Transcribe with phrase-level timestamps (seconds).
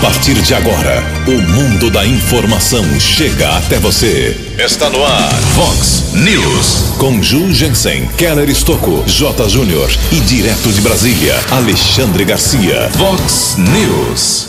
[0.00, 4.34] partir de agora, o mundo da informação chega até você.
[4.58, 6.94] Está no ar, Fox News.
[6.96, 9.48] Com Ju Jensen, Keller Estocco, J.
[9.50, 12.90] Júnior e direto de Brasília, Alexandre Garcia.
[12.96, 14.48] Fox News.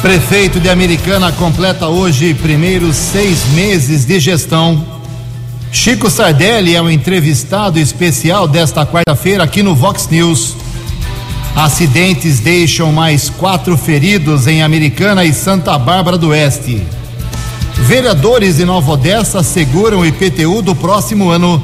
[0.00, 4.84] Prefeito de Americana completa hoje primeiros seis meses de gestão.
[5.72, 10.54] Chico Sardelli é o entrevistado especial desta quarta-feira aqui no Vox News.
[11.54, 16.82] Acidentes deixam mais quatro feridos em Americana e Santa Bárbara do Oeste.
[17.74, 21.62] Vereadores de Nova Odessa asseguram o IPTU do próximo ano.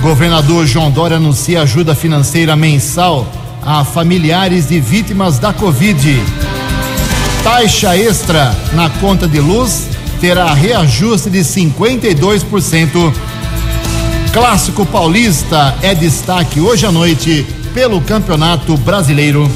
[0.00, 3.26] Governador João Dória anuncia ajuda financeira mensal
[3.62, 6.22] a familiares de vítimas da Covid.
[7.42, 9.88] Taxa extra na conta de luz
[10.20, 13.12] terá reajuste de 52%.
[14.32, 19.50] Clássico Paulista é destaque hoje à noite pelo Campeonato Brasileiro.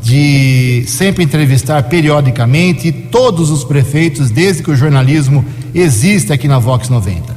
[0.02, 5.44] de sempre entrevistar periodicamente todos os prefeitos, desde que o jornalismo
[5.74, 7.34] existe aqui na Vox 90.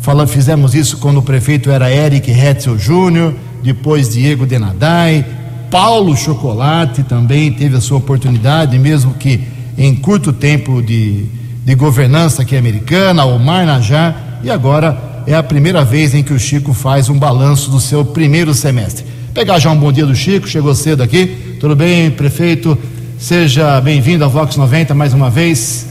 [0.00, 5.24] Falando, fizemos isso quando o prefeito era Eric Hetzel Júnior, depois Diego Denadai,
[5.70, 9.40] Paulo Chocolate também teve a sua oportunidade, mesmo que
[9.76, 11.26] em curto tempo de
[11.66, 16.38] de governança aqui americana, Omar Najar, e agora é a primeira vez em que o
[16.38, 19.04] Chico faz um balanço do seu primeiro semestre.
[19.34, 21.56] Pegar já um bom dia do Chico, chegou cedo aqui.
[21.58, 22.78] Tudo bem, prefeito?
[23.18, 25.88] Seja bem-vindo ao Vox 90 mais uma vez.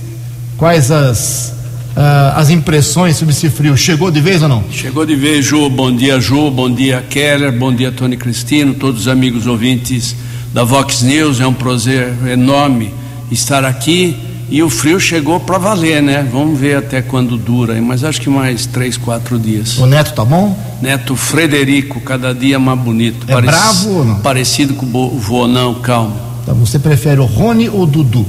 [0.55, 1.53] Quais as,
[1.89, 3.75] uh, as impressões sobre esse frio?
[3.75, 4.63] Chegou de vez ou não?
[4.71, 5.69] Chegou de vez, Ju.
[5.69, 6.49] Bom dia, Ju.
[6.51, 7.51] Bom dia, Keller.
[7.51, 10.15] Bom dia, Tony Cristino, todos os amigos ouvintes
[10.53, 11.41] da Vox News.
[11.41, 12.93] É um prazer enorme
[13.29, 14.15] estar aqui
[14.49, 16.27] e o frio chegou para valer, né?
[16.31, 19.77] Vamos ver até quando dura, mas acho que mais três, quatro dias.
[19.77, 20.57] O neto tá bom?
[20.81, 23.25] Neto Frederico, cada dia mais bonito.
[23.27, 23.51] É Parec...
[23.51, 24.19] bravo ou não?
[24.19, 26.15] Parecido com o vô, não, calma.
[26.45, 28.25] Tá, você prefere o Rony ou o Dudu?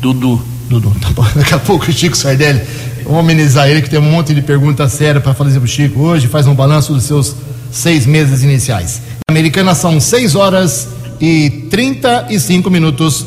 [0.00, 0.42] Dudu.
[0.68, 1.24] Dudu, tá bom.
[1.36, 2.60] Daqui a pouco o Chico Sardelli,
[3.04, 6.26] vamos amenizar ele que tem um monte de perguntas sérias para fazer pro Chico hoje,
[6.26, 7.36] faz um balanço dos seus
[7.70, 9.00] seis meses iniciais.
[9.30, 10.88] Americana são seis horas
[11.20, 13.26] e trinta e cinco minutos.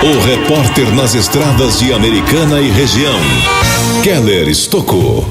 [0.00, 3.18] O repórter nas estradas de Americana e região,
[4.04, 5.28] Keller Estocou.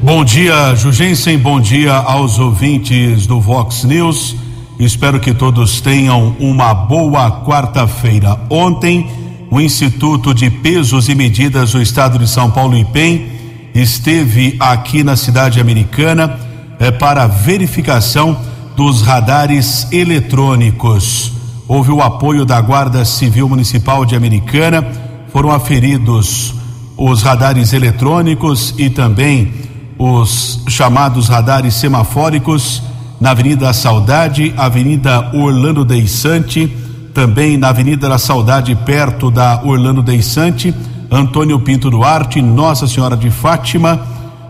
[0.00, 1.36] Bom dia, Jugensen.
[1.36, 4.36] Bom dia aos ouvintes do Vox News.
[4.78, 8.38] Espero que todos tenham uma boa quarta-feira.
[8.48, 9.10] Ontem,
[9.50, 13.26] o Instituto de Pesos e Medidas do Estado de São Paulo, IPEM,
[13.74, 16.38] esteve aqui na cidade americana
[16.78, 18.38] é, para verificação
[18.76, 21.34] dos radares eletrônicos
[21.66, 24.86] houve o apoio da Guarda Civil Municipal de Americana,
[25.32, 26.54] foram aferidos
[26.96, 29.52] os radares eletrônicos e também
[29.98, 32.82] os chamados radares semafóricos
[33.20, 36.70] na Avenida Saudade, Avenida Orlando Deissante,
[37.12, 40.74] também na Avenida da Saudade, perto da Orlando Deissante,
[41.10, 44.00] Antônio Pinto Duarte, Nossa Senhora de Fátima,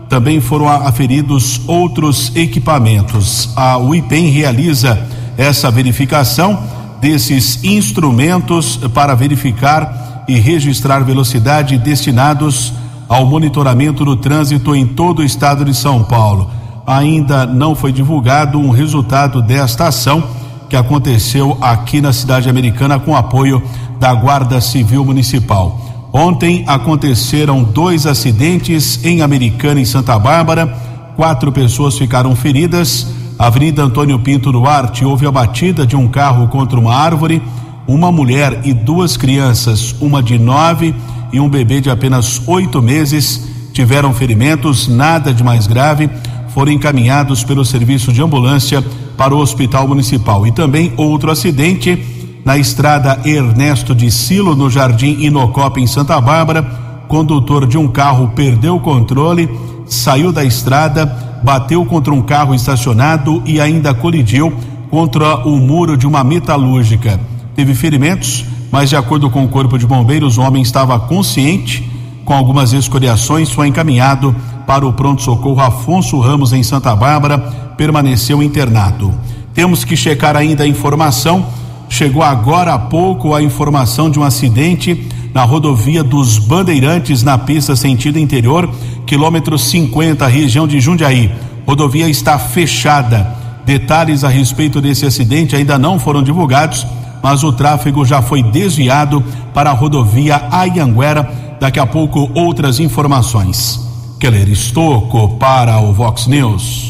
[0.09, 3.49] também foram aferidos outros equipamentos.
[3.55, 4.99] A UIPEM realiza
[5.37, 6.63] essa verificação
[6.99, 12.73] desses instrumentos para verificar e registrar velocidade destinados
[13.07, 16.49] ao monitoramento do trânsito em todo o estado de São Paulo.
[16.85, 20.23] Ainda não foi divulgado um resultado desta ação
[20.69, 23.61] que aconteceu aqui na cidade americana com apoio
[23.99, 25.79] da Guarda Civil Municipal.
[26.11, 30.67] Ontem aconteceram dois acidentes em Americana e Santa Bárbara,
[31.15, 33.07] quatro pessoas ficaram feridas.
[33.37, 37.41] Avenida Antônio Pinto Duarte houve a batida de um carro contra uma árvore.
[37.87, 40.95] Uma mulher e duas crianças, uma de nove
[41.31, 46.09] e um bebê de apenas oito meses, tiveram ferimentos, nada de mais grave,
[46.49, 48.83] foram encaminhados pelo serviço de ambulância
[49.15, 50.47] para o Hospital Municipal.
[50.47, 52.03] E também outro acidente
[52.43, 56.63] na estrada Ernesto de Silo, no Jardim Inocop, em Santa Bárbara.
[57.07, 59.47] Condutor de um carro perdeu o controle,
[59.85, 61.05] saiu da estrada,
[61.45, 64.51] bateu contra um carro estacionado e ainda colidiu
[64.89, 67.19] contra o muro de uma metalúrgica.
[67.55, 71.87] Teve ferimentos, mas de acordo com o Corpo de Bombeiros, o homem estava consciente,
[72.25, 77.37] com algumas escoriações, foi encaminhado para o pronto-socorro Afonso Ramos em Santa Bárbara,
[77.77, 79.13] permaneceu internado.
[79.53, 81.45] Temos que checar ainda a informação.
[81.87, 87.75] Chegou agora há pouco a informação de um acidente na rodovia dos Bandeirantes, na pista
[87.75, 88.69] sentido interior,
[89.05, 91.29] quilômetro 50, região de Jundiaí.
[91.67, 93.35] Rodovia está fechada.
[93.65, 96.87] Detalhes a respeito desse acidente ainda não foram divulgados,
[97.21, 99.21] mas o tráfego já foi desviado
[99.53, 101.29] para a rodovia Ayanguera.
[101.59, 103.81] Daqui a pouco, outras informações.
[104.17, 106.89] Keller Estocco para o Vox News.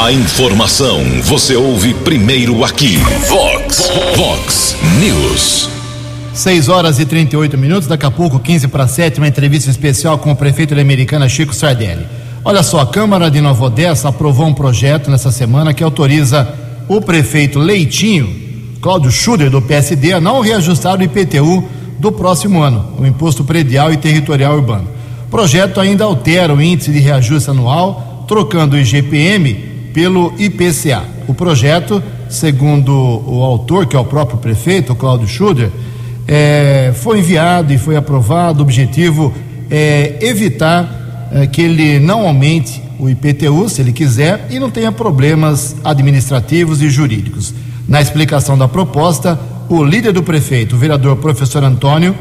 [0.00, 2.98] A informação você ouve primeiro aqui.
[3.28, 5.81] Vox, Vox News.
[6.34, 10.32] 6 horas e 38 minutos, daqui a pouco, 15 para 7, uma entrevista especial com
[10.32, 12.06] o prefeito da Americana, Chico Sardelli.
[12.42, 16.48] Olha só, a Câmara de Nova Odessa aprovou um projeto nessa semana que autoriza
[16.88, 18.34] o prefeito Leitinho,
[18.80, 21.64] Cláudio Schuder, do PSD, a não reajustar o IPTU
[21.98, 24.88] do próximo ano, o Imposto Predial e Territorial Urbano.
[25.26, 29.54] O projeto ainda altera o índice de reajuste anual, trocando o IGPM
[29.92, 31.04] pelo IPCA.
[31.28, 35.70] O projeto, segundo o autor, que é o próprio prefeito, Cláudio Schuder,
[36.26, 38.60] é, foi enviado e foi aprovado.
[38.60, 39.32] O objetivo
[39.70, 44.92] é evitar é, que ele não aumente o IPTU, se ele quiser, e não tenha
[44.92, 47.52] problemas administrativos e jurídicos.
[47.88, 49.38] Na explicação da proposta,
[49.68, 52.14] o líder do prefeito, o vereador professor Antônio,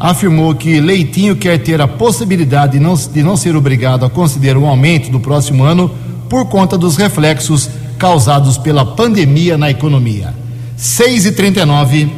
[0.00, 4.58] afirmou que Leitinho quer ter a possibilidade de não, de não ser obrigado a considerar
[4.58, 5.90] um aumento do próximo ano
[6.28, 7.68] por conta dos reflexos
[7.98, 10.34] causados pela pandemia na economia.
[10.76, 12.10] 6 e 39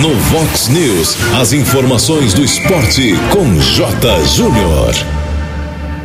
[0.00, 4.24] No Vox News, as informações do esporte com J.
[4.24, 4.94] Júnior.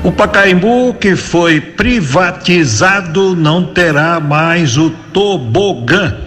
[0.03, 6.17] O Pacaembu, que foi privatizado, não terá mais o tobogã.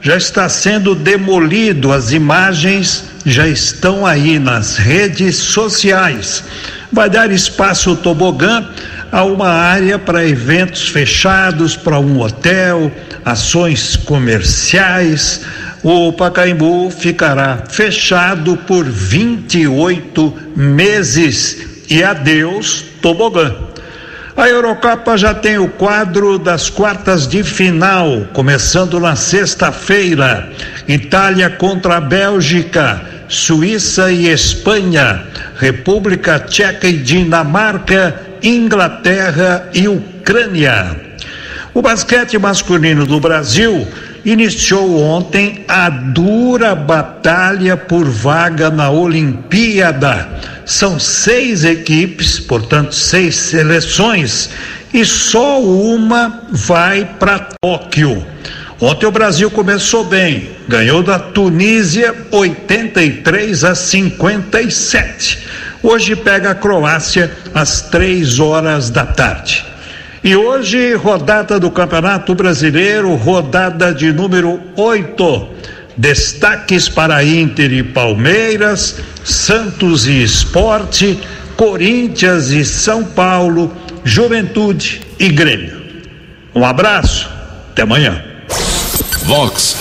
[0.00, 6.42] Já está sendo demolido, as imagens já estão aí nas redes sociais.
[6.90, 8.66] Vai dar espaço o tobogã
[9.10, 12.90] a uma área para eventos fechados, para um hotel,
[13.24, 15.42] ações comerciais.
[15.82, 23.54] O Pacaembu ficará fechado por 28 meses e adeus tobogã.
[24.36, 30.50] A Eurocopa já tem o quadro das quartas de final, começando na sexta-feira.
[30.86, 35.24] Itália contra a Bélgica, Suíça e Espanha,
[35.56, 40.96] República Tcheca e Dinamarca, Inglaterra e Ucrânia.
[41.72, 43.86] O basquete masculino do Brasil
[44.24, 50.28] iniciou ontem a dura batalha por vaga na Olimpíada.
[50.66, 54.50] São seis equipes, portanto, seis seleções,
[54.92, 58.26] e só uma vai para Tóquio.
[58.80, 65.38] Ontem o Brasil começou bem, ganhou da Tunísia 83 a 57.
[65.82, 69.64] Hoje pega a Croácia às três horas da tarde.
[70.22, 75.48] E hoje, rodada do Campeonato Brasileiro, rodada de número 8.
[75.96, 81.18] Destaques para Inter e Palmeiras, Santos e Esporte,
[81.56, 85.80] Corinthians e São Paulo, Juventude e Grêmio.
[86.54, 87.30] Um abraço,
[87.70, 88.22] até amanhã.
[89.24, 89.76] Vox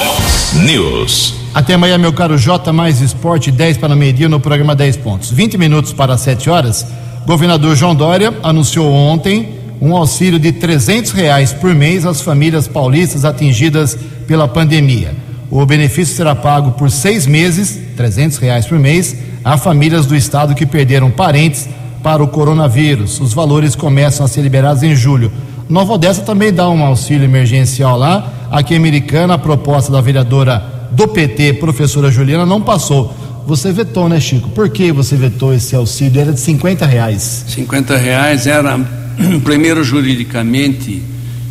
[0.53, 1.38] News.
[1.53, 5.31] Até amanhã, meu caro J mais Esporte, 10 para meio-dia no programa 10 pontos.
[5.31, 6.85] 20 minutos para 7 horas.
[7.25, 13.25] Governador João Dória anunciou ontem um auxílio de 300 reais por mês às famílias paulistas
[13.25, 15.15] atingidas pela pandemia.
[15.49, 20.53] O benefício será pago por seis meses, 300 reais por mês, a famílias do estado
[20.53, 21.67] que perderam parentes
[22.03, 23.19] para o coronavírus.
[23.19, 25.31] Os valores começam a ser liberados em julho.
[25.67, 28.31] Nova Odessa também dá um auxílio emergencial lá.
[28.51, 33.13] Aqui em Americana, a proposta da vereadora do PT, professora Juliana, não passou.
[33.45, 34.49] Você vetou, né, Chico?
[34.49, 36.21] Por que você vetou esse auxílio?
[36.21, 37.45] Era de 50 reais.
[37.47, 38.79] 50 reais era,
[39.43, 41.01] primeiro, juridicamente,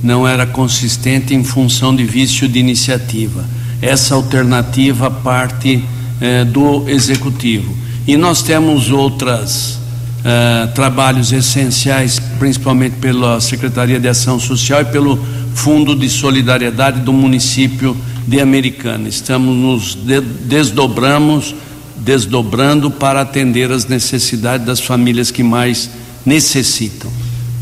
[0.03, 3.45] não era consistente em função de vício de iniciativa.
[3.83, 5.85] Essa alternativa parte
[6.21, 7.77] eh, do executivo.
[8.07, 9.79] E nós temos outros
[10.25, 15.19] eh, trabalhos essenciais, principalmente pela Secretaria de Ação Social e pelo
[15.55, 17.97] Fundo de Solidariedade do município
[18.29, 19.09] de Americana.
[19.09, 21.55] Estamos nos de desdobramos,
[21.97, 25.89] desdobrando para atender as necessidades das famílias que mais
[26.27, 27.11] necessitam.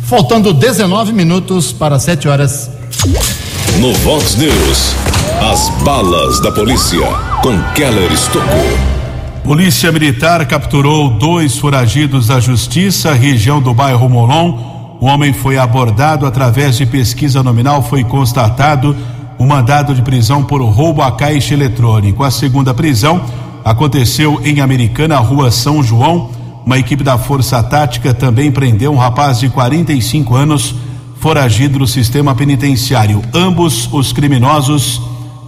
[0.03, 2.69] Faltando 19 minutos para 7 horas.
[3.79, 4.95] No Vox News,
[5.53, 7.07] as balas da polícia
[7.43, 8.97] com Keller Estocou.
[9.45, 14.99] Polícia Militar capturou dois foragidos da Justiça, região do bairro Molon.
[15.01, 17.83] O homem foi abordado através de pesquisa nominal.
[17.83, 18.97] Foi constatado
[19.39, 22.25] o mandado de prisão por roubo a caixa eletrônico.
[22.25, 23.21] A segunda prisão
[23.65, 26.31] aconteceu em Americana, Rua São João.
[26.65, 30.75] Uma equipe da Força Tática também prendeu um rapaz de 45 anos,
[31.19, 33.23] foragido do sistema penitenciário.
[33.35, 35.01] Ambos os criminosos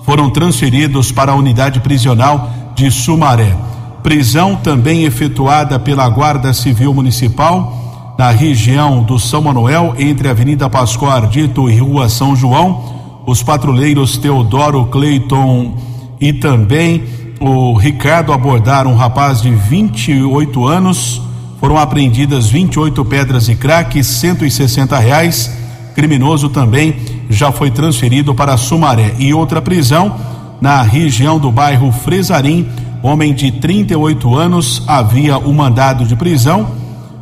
[0.04, 3.54] foram transferidos para a unidade prisional de Sumaré.
[4.02, 10.68] Prisão também efetuada pela Guarda Civil Municipal na região do São Manuel, entre a Avenida
[10.68, 12.97] Pascoal Ardito e Rua São João.
[13.28, 15.76] Os patrulheiros Teodoro Cleiton
[16.18, 17.04] e também
[17.38, 21.20] o Ricardo abordaram um rapaz de 28 anos.
[21.60, 25.54] Foram apreendidas 28 pedras de crack, 160 reais.
[25.94, 26.96] Criminoso também
[27.28, 29.14] já foi transferido para Sumaré.
[29.18, 30.16] E outra prisão
[30.58, 32.66] na região do bairro Fresarim.
[33.02, 36.66] Homem de 38 anos havia o um mandado de prisão.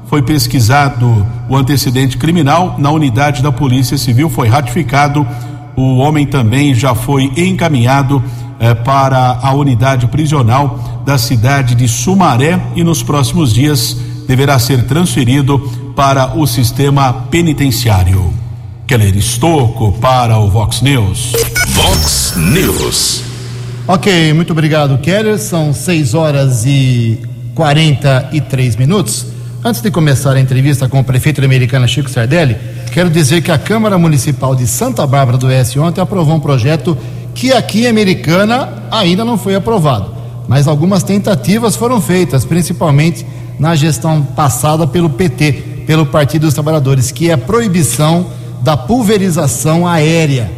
[0.06, 4.30] Foi pesquisado o antecedente criminal na unidade da Polícia Civil.
[4.30, 5.26] Foi ratificado.
[5.76, 8.22] O homem também já foi encaminhado
[8.58, 14.84] eh, para a unidade prisional da cidade de Sumaré e nos próximos dias deverá ser
[14.84, 15.58] transferido
[15.94, 18.32] para o sistema penitenciário.
[18.86, 21.32] Keller Estocco para o Vox News.
[21.68, 23.22] Vox News.
[23.86, 25.38] Ok, muito obrigado, Keller.
[25.38, 27.20] São 6 horas e
[27.54, 29.26] 43 minutos.
[29.64, 32.56] Antes de começar a entrevista com o prefeito americano Chico Sardelli,
[32.90, 36.96] quero dizer que a Câmara Municipal de Santa Bárbara do Oeste ontem aprovou um projeto
[37.34, 40.14] que aqui em Americana ainda não foi aprovado.
[40.48, 43.26] Mas algumas tentativas foram feitas, principalmente
[43.58, 45.52] na gestão passada pelo PT,
[45.86, 48.26] pelo Partido dos Trabalhadores, que é a proibição
[48.62, 50.50] da pulverização aérea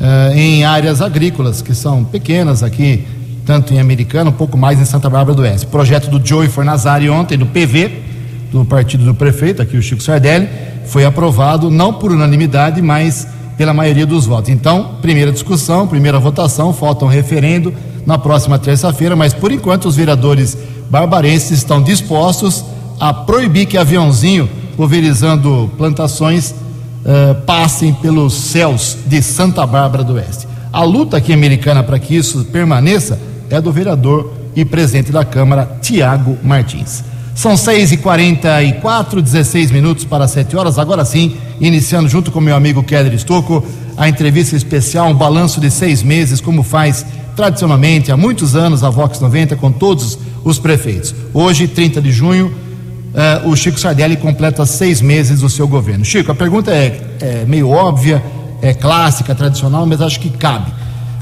[0.00, 3.06] uh, em áreas agrícolas, que são pequenas aqui,
[3.44, 5.66] tanto em Americana, um pouco mais em Santa Bárbara do Oeste.
[5.66, 8.02] Projeto do Joey Fornazari ontem, do PV,
[8.50, 10.48] do partido do prefeito, aqui o Chico Sardelli,
[10.86, 14.50] foi aprovado não por unanimidade, mas pela maioria dos votos.
[14.50, 17.72] Então, primeira discussão, primeira votação, falta um referendo
[18.06, 20.56] na próxima terça-feira, mas por enquanto os vereadores
[20.90, 22.64] barbarenses estão dispostos
[22.98, 30.48] a proibir que aviãozinho pulverizando plantações uh, passem pelos céus de Santa Bárbara do Oeste.
[30.72, 33.18] A luta aqui americana para que isso permaneça
[33.50, 37.04] é do vereador e presidente da Câmara, Tiago Martins.
[37.34, 40.78] São 6 e 44 16 minutos para 7 horas.
[40.78, 43.64] Agora sim, iniciando junto com meu amigo Keller Estocco,
[43.96, 48.90] a entrevista especial, um balanço de seis meses, como faz tradicionalmente há muitos anos a
[48.90, 51.14] Vox 90 com todos os prefeitos.
[51.32, 52.52] Hoje, 30 de junho,
[53.44, 56.04] uh, o Chico Sardelli completa seis meses do seu governo.
[56.04, 58.22] Chico, a pergunta é, é meio óbvia,
[58.60, 60.70] é clássica, tradicional, mas acho que cabe.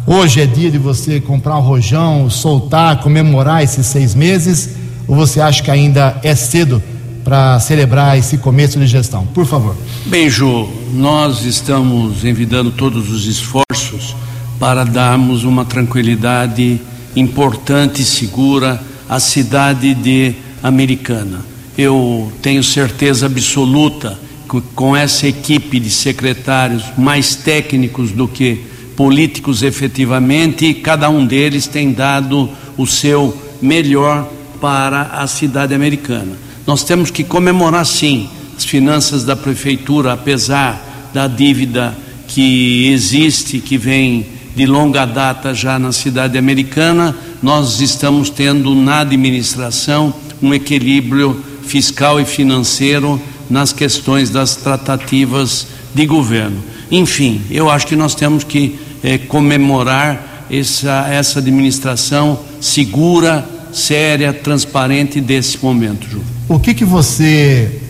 [0.07, 5.41] Hoje é dia de você comprar um rojão, soltar, comemorar esses seis meses ou você
[5.41, 6.81] acha que ainda é cedo
[7.25, 9.27] para celebrar esse começo de gestão?
[9.27, 9.77] Por favor.
[10.07, 14.15] Bem, Ju, nós estamos envidando todos os esforços
[14.61, 16.81] para darmos uma tranquilidade
[17.17, 21.41] importante e segura à cidade de Americana.
[21.77, 24.17] Eu tenho certeza absoluta
[24.49, 28.65] que com essa equipe de secretários mais técnicos do que
[28.97, 32.49] políticos efetivamente, cada um deles tem dado
[32.79, 36.33] o seu melhor para a cidade americana.
[36.67, 41.97] Nós temos que comemorar sim as finanças da prefeitura, apesar da dívida
[42.29, 49.01] que existe, que vem de longa data já na cidade americana, nós estamos tendo na
[49.01, 50.13] administração
[50.43, 56.63] um equilíbrio fiscal e financeiro nas questões das tratativas de governo.
[56.91, 65.21] Enfim, eu acho que nós temos que eh, comemorar essa, essa administração segura, séria, transparente
[65.21, 66.23] desse momento, Ju.
[66.49, 67.81] O que que você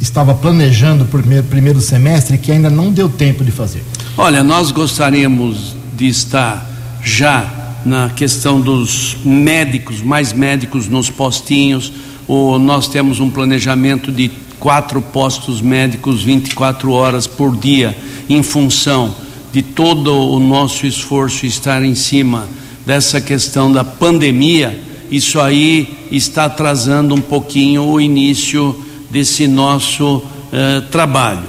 [0.00, 3.82] estava planejando para o primeiro semestre que ainda não deu tempo de fazer?
[4.16, 6.68] Olha, nós gostaríamos de estar
[7.02, 11.92] já na questão dos médicos, mais médicos nos postinhos.
[12.26, 17.96] O, nós temos um planejamento de quatro postos médicos 24 horas por dia
[18.28, 19.14] em função
[19.52, 22.46] de todo o nosso esforço estar em cima
[22.86, 24.78] dessa questão da pandemia,
[25.10, 28.74] isso aí está atrasando um pouquinho o início
[29.10, 31.44] desse nosso eh, trabalho.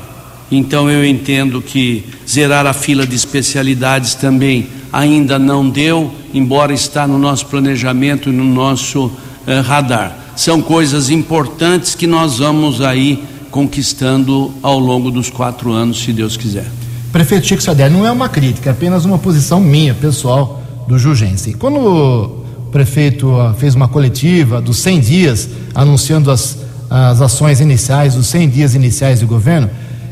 [0.52, 7.08] Então eu entendo que zerar a fila de especialidades também ainda não deu, embora está
[7.08, 9.12] no nosso planejamento e no nosso
[9.48, 10.18] eh, radar.
[10.36, 16.36] São coisas importantes que nós vamos aí conquistando ao longo dos quatro anos, se Deus
[16.36, 16.70] quiser.
[17.12, 21.54] Prefeito Chico Sader, não é uma crítica, é apenas uma posição minha, pessoal, do Jugense.
[21.54, 22.41] Quando
[22.72, 26.58] prefeito fez uma coletiva dos 100 dias, anunciando as,
[26.90, 29.70] as ações iniciais, os 100 dias iniciais do governo,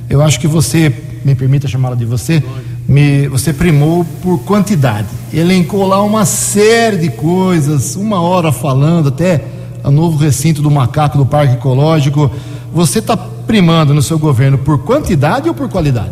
[0.10, 2.44] eu acho que você, me permita chamá-la de você,
[2.88, 5.08] me, você primou por quantidade.
[5.32, 9.44] Elencou lá uma série de coisas, uma hora falando, até
[9.84, 12.32] o novo recinto do macaco do Parque Ecológico.
[12.74, 16.12] Você está primando no seu governo por quantidade ou por qualidade?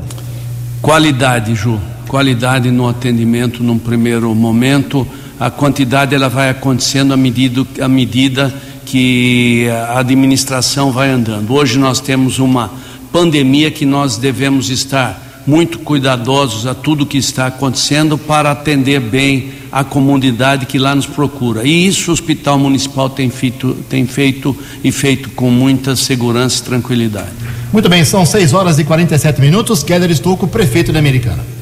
[0.81, 1.79] Qualidade, Ju.
[2.07, 5.07] Qualidade no atendimento num primeiro momento.
[5.39, 8.53] A quantidade ela vai acontecendo à medida, à medida
[8.85, 11.53] que a administração vai andando.
[11.53, 12.71] Hoje nós temos uma
[13.11, 19.51] pandemia que nós devemos estar muito cuidadosos a tudo que está acontecendo para atender bem
[19.71, 21.65] a comunidade que lá nos procura.
[21.65, 26.65] E isso o Hospital Municipal tem feito, tem feito e feito com muita segurança e
[26.65, 27.29] tranquilidade.
[27.71, 29.83] Muito bem, são 6 horas e 47 minutos.
[29.83, 31.56] Keller Estouco, prefeito da Americana.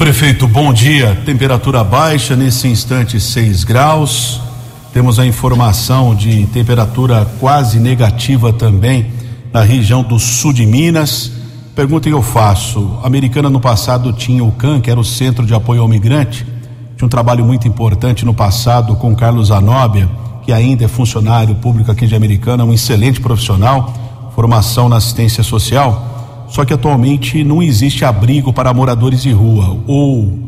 [0.00, 1.14] Prefeito, bom dia.
[1.26, 4.40] Temperatura baixa, nesse instante 6 graus.
[4.94, 9.12] Temos a informação de temperatura quase negativa também
[9.52, 11.30] na região do sul de Minas.
[11.76, 15.44] Pergunta que eu faço: a Americana no passado tinha o CAN, que era o Centro
[15.44, 16.46] de Apoio ao Migrante,
[16.96, 20.08] tinha um trabalho muito importante no passado com Carlos Anóbia,
[20.42, 23.92] que ainda é funcionário público aqui de Americana, um excelente profissional,
[24.34, 26.09] formação na assistência social.
[26.50, 30.38] Só que atualmente não existe abrigo para moradores de rua ou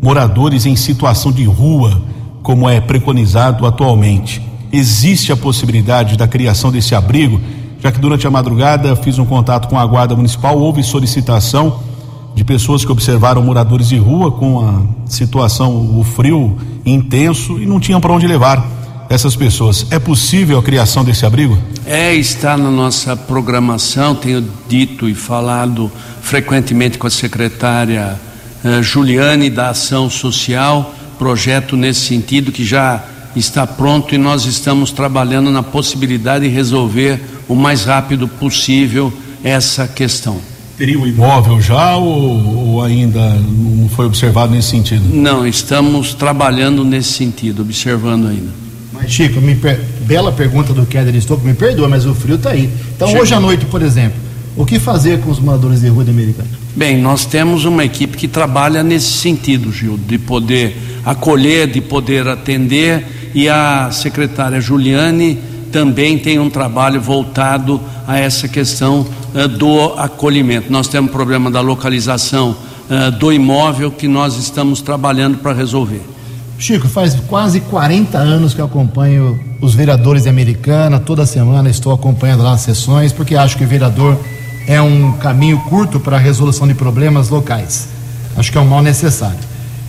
[0.00, 2.00] moradores em situação de rua,
[2.42, 4.40] como é preconizado atualmente.
[4.72, 7.40] Existe a possibilidade da criação desse abrigo?
[7.80, 11.80] já que durante a madrugada fiz um contato com a Guarda Municipal, houve solicitação
[12.34, 17.80] de pessoas que observaram moradores de rua com a situação, o frio intenso e não
[17.80, 18.64] tinham para onde levar
[19.08, 19.86] essas pessoas.
[19.90, 21.58] É possível a criação desse abrigo?
[21.86, 25.90] É, está na nossa programação, tenho dito e falado
[26.20, 28.18] frequentemente com a secretária
[28.64, 33.02] eh, Juliane da Ação Social, projeto nesse sentido que já
[33.34, 39.86] está pronto e nós estamos trabalhando na possibilidade de resolver o mais rápido possível essa
[39.86, 40.38] questão.
[40.76, 45.02] Teria o imóvel já ou, ou, ainda não foi observado nesse sentido?
[45.12, 48.67] Não, estamos trabalhando nesse sentido, observando ainda.
[49.00, 49.80] Mas, Chico, per...
[50.02, 52.70] bela pergunta do Keller Stouco, me perdoa, mas o frio está aí.
[52.94, 53.22] Então, Chico.
[53.22, 54.18] hoje à noite, por exemplo,
[54.56, 56.48] o que fazer com os moradores de rua de Americana?
[56.74, 62.26] Bem, nós temos uma equipe que trabalha nesse sentido, Gil, de poder acolher, de poder
[62.26, 65.38] atender, e a secretária Juliane
[65.70, 70.72] também tem um trabalho voltado a essa questão uh, do acolhimento.
[70.72, 72.56] Nós temos problema da localização
[72.90, 76.02] uh, do imóvel que nós estamos trabalhando para resolver.
[76.58, 81.92] Chico, faz quase 40 anos que eu acompanho os vereadores de Americana, toda semana estou
[81.92, 84.18] acompanhando lá as sessões, porque acho que o vereador
[84.66, 87.88] é um caminho curto para a resolução de problemas locais.
[88.36, 89.38] Acho que é um mal necessário.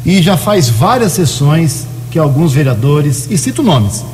[0.06, 4.06] E já faz várias sessões que alguns vereadores, e cito nomes,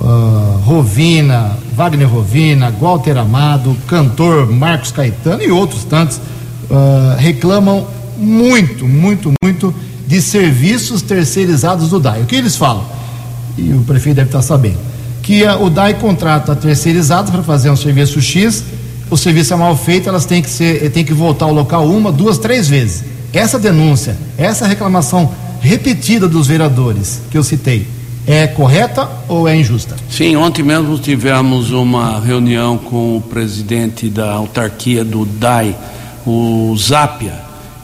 [0.00, 6.16] uh, Rovina, Wagner Rovina, Walter Amado, cantor Marcos Caetano e outros tantos
[6.70, 7.86] uh, reclamam
[8.16, 9.74] muito, muito, muito
[10.06, 12.22] de serviços terceirizados do DAI.
[12.22, 12.84] O que eles falam?
[13.58, 14.78] E o prefeito deve estar sabendo.
[15.22, 18.64] Que a, o DAI contrata terceirizados para fazer um serviço X,
[19.10, 22.12] o serviço é mal feito, elas têm que, ser, têm que voltar ao local uma,
[22.12, 23.04] duas, três vezes.
[23.32, 27.86] Essa denúncia, essa reclamação repetida dos vereadores que eu citei,
[28.26, 29.94] é correta ou é injusta?
[30.10, 35.76] Sim, ontem mesmo tivemos uma reunião com o presidente da autarquia do DAI,
[36.26, 37.34] o Zápia,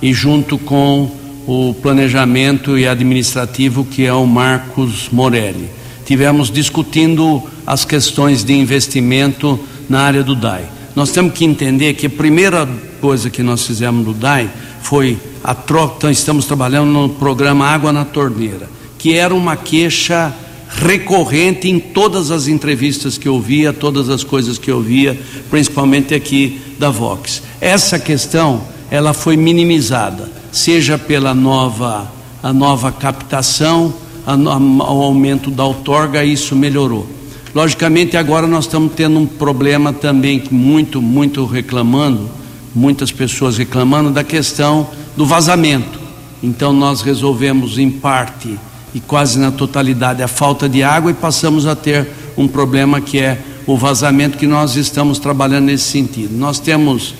[0.01, 1.09] e junto com
[1.47, 5.69] o planejamento e administrativo, que é o Marcos Morelli.
[6.05, 10.65] Tivemos discutindo as questões de investimento na área do DAI.
[10.95, 12.69] Nós temos que entender que a primeira
[13.01, 14.51] coisa que nós fizemos no DAI
[14.83, 20.33] foi a troca, então estamos trabalhando no programa Água na Torneira que era uma queixa
[20.69, 26.15] recorrente em todas as entrevistas que eu via, todas as coisas que eu via, principalmente
[26.15, 27.43] aqui da Vox.
[27.61, 33.93] Essa questão, ela foi minimizada, seja pela nova a nova captação,
[34.27, 37.07] a, o aumento da outorga, isso melhorou.
[37.55, 42.43] Logicamente, agora nós estamos tendo um problema também muito, muito reclamando
[42.75, 46.01] muitas pessoas reclamando da questão do vazamento.
[46.43, 48.59] Então nós resolvemos em parte
[48.95, 53.19] e quase na totalidade a falta de água e passamos a ter um problema que
[53.19, 56.37] é o vazamento que nós estamos trabalhando nesse sentido.
[56.37, 57.15] Nós temos,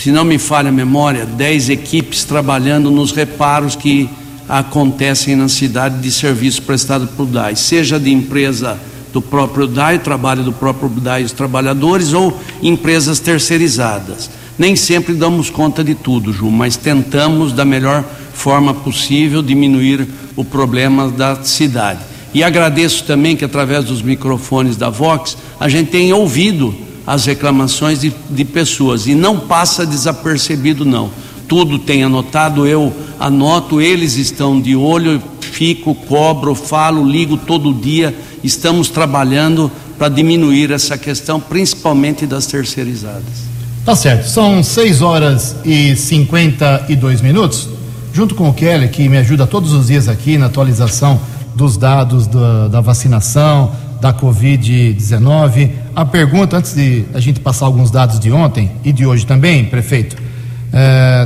[0.00, 4.08] se não me falha a memória, 10 equipes trabalhando nos reparos que
[4.48, 8.78] acontecem na cidade de serviço prestado por DAI, seja de empresa
[9.12, 14.30] do próprio DAI, trabalho do próprio DAI os trabalhadores ou empresas terceirizadas.
[14.58, 20.42] Nem sempre damos conta de tudo, Ju, mas tentamos da melhor forma possível diminuir o
[20.42, 22.00] problema da cidade.
[22.32, 26.74] E agradeço também que através dos microfones da Vox a gente tem ouvido
[27.10, 31.10] as reclamações de, de pessoas e não passa desapercebido não.
[31.48, 38.14] Tudo tem anotado, eu anoto, eles estão de olho, fico, cobro, falo, ligo todo dia.
[38.44, 39.68] Estamos trabalhando
[39.98, 43.50] para diminuir essa questão, principalmente das terceirizadas.
[43.84, 47.68] Tá certo, são 6 horas e 52 minutos.
[48.12, 51.20] Junto com o Kelly, que me ajuda todos os dias aqui na atualização
[51.56, 55.70] dos dados da, da vacinação, da Covid-19.
[55.94, 59.64] A pergunta, antes de a gente passar alguns dados de ontem e de hoje também,
[59.64, 60.16] prefeito,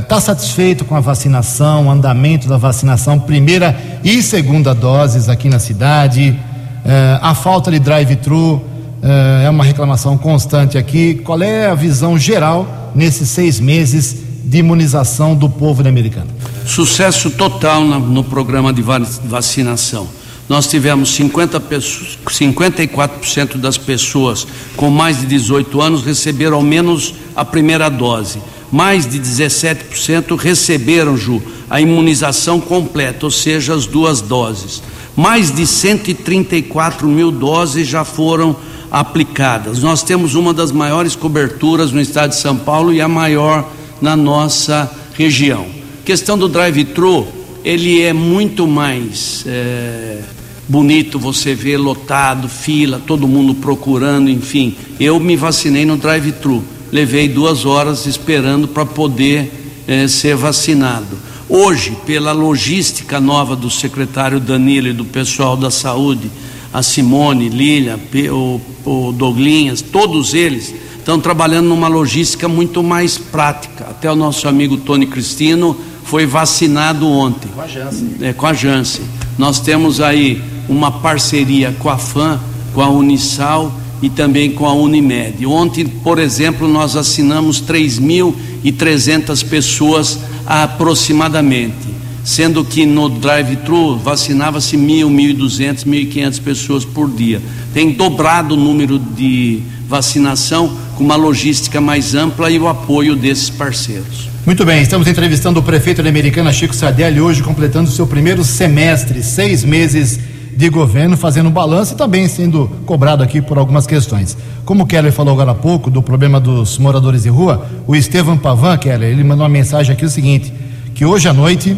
[0.01, 5.59] está é, satisfeito com a vacinação, andamento da vacinação, primeira e segunda doses aqui na
[5.59, 6.37] cidade?
[6.83, 8.61] É, a falta de drive-thru
[9.01, 11.15] é, é uma reclamação constante aqui.
[11.23, 16.27] Qual é a visão geral nesses seis meses de imunização do povo americano?
[16.65, 20.07] Sucesso total no programa de vacinação
[20.47, 27.15] nós tivemos 50 pessoas, 54% das pessoas com mais de 18 anos receberam ao menos
[27.35, 28.39] a primeira dose.
[28.71, 34.83] Mais de 17% receberam, Ju, a imunização completa, ou seja, as duas doses.
[35.15, 38.55] Mais de 134 mil doses já foram
[38.91, 39.81] aplicadas.
[39.81, 43.67] Nós temos uma das maiores coberturas no estado de São Paulo e a maior
[44.01, 45.65] na nossa região.
[46.03, 47.27] Questão do drive-thru,
[47.63, 50.19] ele é muito mais é,
[50.67, 54.75] bonito você ver lotado, fila, todo mundo procurando, enfim.
[54.99, 61.17] Eu me vacinei no drive-thru, levei duas horas esperando para poder é, ser vacinado.
[61.47, 66.31] Hoje, pela logística nova do secretário Danilo e do pessoal da saúde,
[66.73, 67.99] a Simone, Lília,
[68.31, 73.85] o, o Douglinhas, todos eles estão trabalhando numa logística muito mais prática.
[73.85, 77.47] Até o nosso amigo Tony Cristino foi vacinado ontem.
[77.53, 78.15] Com a Janssen.
[78.21, 79.05] É, com a Janssen.
[79.37, 82.39] Nós temos aí uma parceria com a FAM,
[82.73, 85.45] com a Unisal e também com a Unimed.
[85.45, 91.87] Ontem, por exemplo, nós assinamos 3.300 pessoas aproximadamente,
[92.23, 97.41] sendo que no drive-thru vacinava-se 1.000, 1.200, 1.500 pessoas por dia.
[97.73, 103.49] Tem dobrado o número de vacinação com uma logística mais ampla e o apoio desses
[103.49, 104.29] parceiros.
[104.45, 108.43] Muito bem, estamos entrevistando o prefeito da Americana, Chico Sardelli, hoje completando o seu primeiro
[108.43, 110.19] semestre, seis meses
[110.55, 114.37] de governo, fazendo balanço e também sendo cobrado aqui por algumas questões.
[114.63, 118.37] Como o Keller falou agora há pouco do problema dos moradores de rua, o Estevam
[118.37, 120.53] Pavan, Keller, ele mandou uma mensagem aqui o seguinte,
[120.93, 121.75] que hoje à noite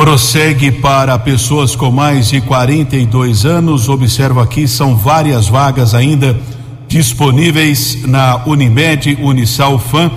[0.00, 3.86] prossegue para pessoas com mais de 42 anos.
[3.86, 6.34] Observo aqui, são várias vagas ainda
[6.90, 10.10] disponíveis na Unimed, Unisal Fan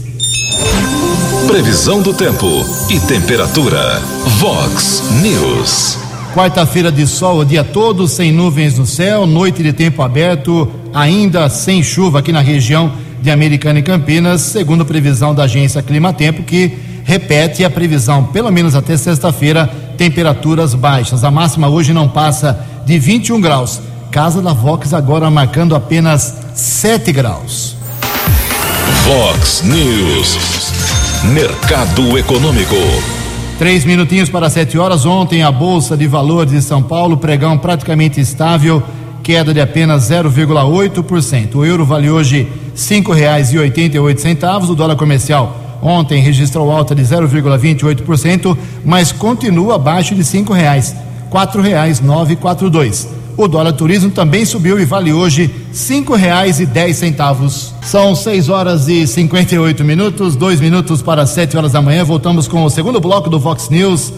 [1.47, 2.47] Previsão do tempo
[2.89, 4.01] e temperatura.
[4.39, 5.97] Vox News.
[6.33, 11.47] Quarta-feira de sol o dia todo, sem nuvens no céu, noite de tempo aberto, ainda
[11.49, 16.77] sem chuva aqui na região de Americana e Campinas, segundo previsão da agência Climatempo, que
[17.03, 21.23] repete a previsão, pelo menos até sexta-feira, temperaturas baixas.
[21.23, 23.79] A máxima hoje não passa de 21 graus.
[24.15, 27.75] Casa da Vox agora marcando apenas 7 graus.
[29.04, 30.38] Vox News.
[31.34, 32.78] Mercado Econômico.
[33.60, 35.06] Três minutinhos para sete horas.
[35.06, 38.82] Ontem a Bolsa de Valores de São Paulo, pregão praticamente estável,
[39.21, 41.56] queda de apenas 0,8%.
[41.56, 44.69] O euro vale hoje cinco reais e oitenta e oito centavos.
[44.69, 50.95] O dólar comercial ontem registrou alta de 0,28%, mas continua abaixo de cinco reais,
[51.30, 53.24] quatro reais nove quatro dois.
[53.38, 57.74] O dólar turismo também subiu e vale hoje cinco reais e dez centavos.
[57.82, 62.06] São seis horas e 58 minutos, dois minutos para sete horas da manhã.
[62.06, 64.13] Voltamos com o segundo bloco do Vox News.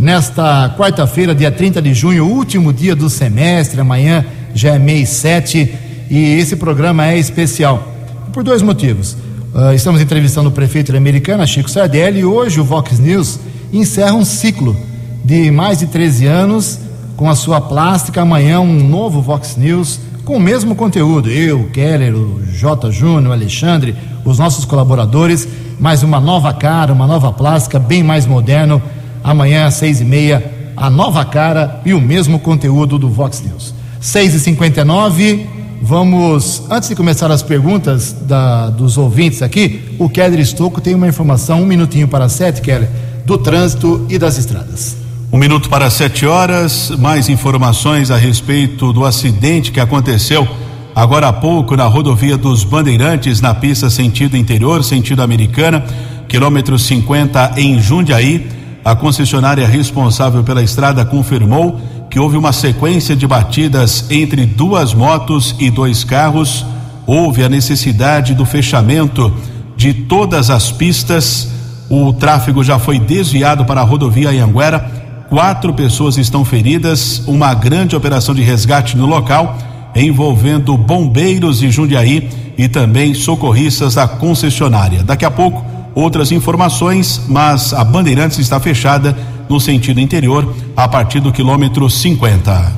[0.00, 5.74] Nesta quarta-feira, dia 30 de junho, último dia do semestre, amanhã já é mês 7
[6.10, 7.86] e esse programa é especial
[8.32, 9.12] por dois motivos.
[9.54, 13.38] Uh, estamos entrevistando o prefeito Americana, Chico Sardelli, e hoje o Vox News
[13.70, 14.74] encerra um ciclo
[15.22, 16.78] de mais de 13 anos
[17.22, 18.22] com a sua plástica.
[18.22, 21.30] Amanhã, um novo Vox News com o mesmo conteúdo.
[21.30, 22.90] Eu, Keller, o J.
[22.90, 25.46] Júnior, Alexandre, os nossos colaboradores,
[25.78, 28.82] mais uma nova cara, uma nova plástica, bem mais moderno.
[29.22, 33.72] Amanhã, às seis e meia, a nova cara e o mesmo conteúdo do Vox News.
[34.00, 35.46] Seis e cinquenta e nove,
[35.80, 41.06] vamos, antes de começar as perguntas da, dos ouvintes aqui, o Keller Estocco tem uma
[41.06, 42.90] informação, um minutinho para sete, Keller,
[43.24, 45.01] do trânsito e das estradas.
[45.32, 50.46] Um minuto para sete horas, mais informações a respeito do acidente que aconteceu
[50.94, 55.82] agora há pouco na rodovia dos Bandeirantes, na pista sentido interior, sentido americana,
[56.28, 58.46] quilômetro 50 em Jundiaí.
[58.84, 65.56] A concessionária responsável pela estrada confirmou que houve uma sequência de batidas entre duas motos
[65.58, 66.66] e dois carros.
[67.06, 69.34] Houve a necessidade do fechamento
[69.78, 71.48] de todas as pistas.
[71.88, 75.00] O tráfego já foi desviado para a rodovia Anhanguera
[75.32, 79.56] Quatro pessoas estão feridas, uma grande operação de resgate no local,
[79.96, 85.02] envolvendo bombeiros de Jundiaí e também socorristas da concessionária.
[85.02, 85.64] Daqui a pouco,
[85.94, 89.16] outras informações, mas a Bandeirantes está fechada
[89.48, 92.70] no sentido interior a partir do quilômetro 50.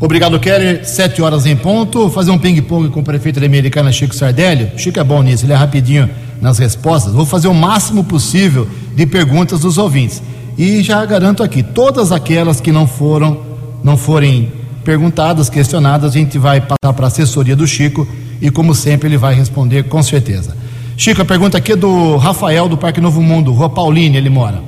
[0.00, 0.84] Obrigado, Kelly.
[0.84, 2.10] Sete horas em ponto.
[2.10, 4.72] Fazer um ping-pong com o prefeito da Americana, Chico Sardelli.
[4.76, 6.10] Chico é bom nisso, ele é rapidinho
[6.40, 7.12] nas respostas.
[7.12, 10.20] Vou fazer o máximo possível de perguntas dos ouvintes.
[10.62, 13.40] E já garanto aqui, todas aquelas que não foram,
[13.82, 14.52] não forem
[14.84, 18.06] perguntadas, questionadas, a gente vai passar para a assessoria do Chico
[18.40, 20.56] e, como sempre, ele vai responder com certeza.
[20.96, 24.62] Chico, a pergunta aqui é do Rafael do Parque Novo Mundo, Rua Pauline, ele mora.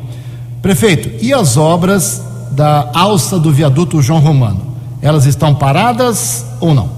[0.60, 4.74] Prefeito, e as obras da alça do viaduto João Romano?
[5.00, 6.90] Elas estão paradas ou não?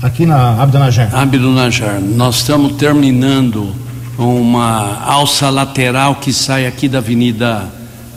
[0.00, 1.12] Aqui na Abdo Najar.
[1.12, 3.74] Abdo Najar, nós estamos terminando
[4.24, 7.68] uma alça lateral que sai aqui da Avenida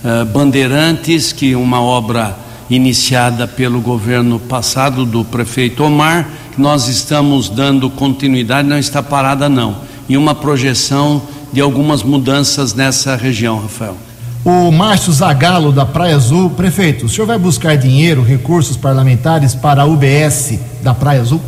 [0.04, 2.38] uh, Bandeirantes, que é uma obra
[2.70, 9.78] iniciada pelo governo passado do prefeito Omar, nós estamos dando continuidade, não está parada não,
[10.08, 13.98] e uma projeção de algumas mudanças nessa região, Rafael.
[14.44, 19.84] O Márcio Zagalo da Praia Azul, prefeito, o senhor vai buscar dinheiro, recursos parlamentares para
[19.84, 21.40] a UBS da Praia Azul?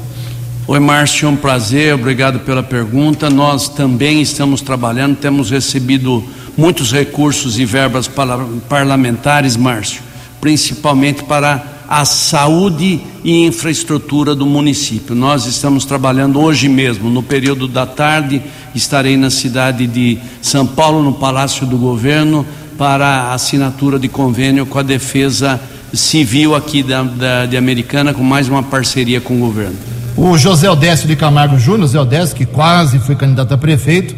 [0.67, 3.29] Oi, Márcio, é um prazer, obrigado pela pergunta.
[3.29, 6.23] Nós também estamos trabalhando, temos recebido
[6.57, 8.09] muitos recursos e verbas
[8.67, 10.01] parlamentares, Márcio,
[10.41, 15.13] principalmente para a saúde e infraestrutura do município.
[15.13, 18.41] Nós estamos trabalhando hoje mesmo, no período da tarde,
[18.73, 22.43] estarei na cidade de São Paulo, no Palácio do Governo,
[22.75, 25.61] para a assinatura de convênio com a Defesa
[25.93, 30.04] Civil aqui da, da de Americana, com mais uma parceria com o governo.
[30.17, 34.15] O José Odécio de Camargo Júnior, José Odécio, que quase foi candidato a prefeito,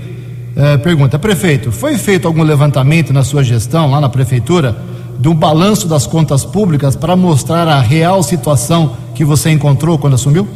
[0.55, 4.77] eh, pergunta: prefeito, foi feito algum levantamento na sua gestão, lá na prefeitura,
[5.25, 10.47] um balanço das contas públicas para mostrar a real situação que você encontrou quando assumiu?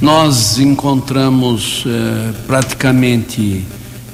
[0.00, 3.64] Nós encontramos eh, praticamente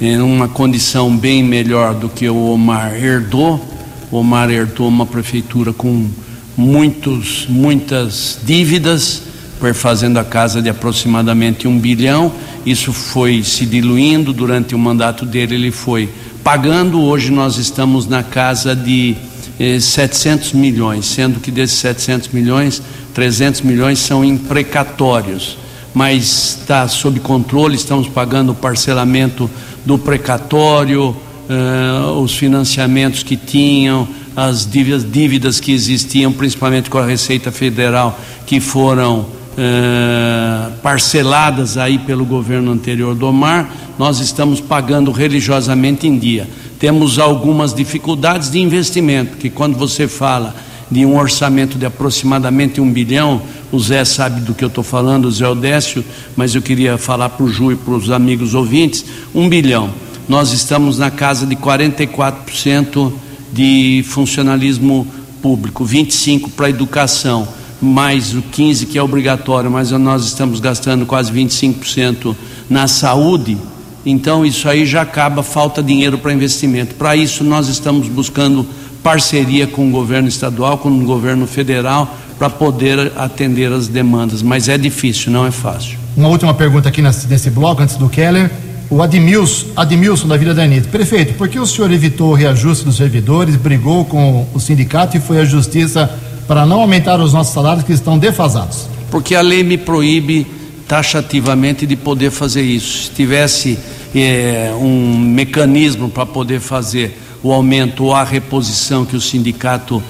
[0.00, 3.64] em uma condição bem melhor do que o Omar herdou.
[4.10, 6.08] O Omar herdou uma prefeitura com
[6.56, 9.22] muitos, muitas dívidas,
[9.58, 12.32] perfazendo a casa de aproximadamente um bilhão.
[12.64, 16.08] Isso foi se diluindo durante o mandato dele, ele foi
[16.42, 17.00] pagando.
[17.00, 19.16] Hoje nós estamos na casa de
[19.58, 22.82] eh, 700 milhões, sendo que desses 700 milhões,
[23.14, 25.58] 300 milhões são em precatórios
[25.94, 29.50] mas está sob controle, estamos pagando o parcelamento
[29.84, 31.16] do precatório,
[31.48, 38.18] uh, os financiamentos que tinham, as dívidas, dívidas, que existiam, principalmente com a Receita Federal,
[38.46, 39.26] que foram
[39.58, 43.68] uh, parceladas aí pelo governo anterior do Omar,
[43.98, 46.48] nós estamos pagando religiosamente em dia.
[46.78, 50.54] Temos algumas dificuldades de investimento, porque quando você fala
[50.90, 55.26] de um orçamento de aproximadamente um bilhão, o Zé sabe do que eu estou falando,
[55.26, 56.04] o Zé Odécio,
[56.36, 59.90] mas eu queria falar para o Ju e para os amigos ouvintes, um bilhão.
[60.28, 63.12] Nós estamos na casa de 44%
[63.52, 65.06] de funcionalismo
[65.42, 67.48] público, 25% para educação,
[67.80, 72.34] mais o 15% que é obrigatório, mas nós estamos gastando quase 25%
[72.68, 73.56] na saúde.
[74.04, 76.94] Então isso aí já acaba, falta dinheiro para investimento.
[76.94, 78.66] Para isso nós estamos buscando
[79.02, 84.42] parceria com o governo estadual, com o governo federal, para poder atender as demandas.
[84.42, 85.98] Mas é difícil, não é fácil.
[86.16, 88.50] Uma última pergunta aqui nesse bloco, antes do Keller.
[88.90, 90.88] O Admilson, Admilson da Vila da Anitta.
[90.88, 95.20] Prefeito, por que o senhor evitou o reajuste dos servidores, brigou com o sindicato e
[95.20, 96.10] foi à justiça
[96.48, 98.88] para não aumentar os nossos salários que estão defasados?
[99.10, 100.46] Porque a lei me proíbe
[100.88, 103.04] taxativamente de poder fazer isso.
[103.04, 103.78] Se tivesse
[104.14, 110.02] é, um mecanismo para poder fazer o aumento ou a reposição que o sindicato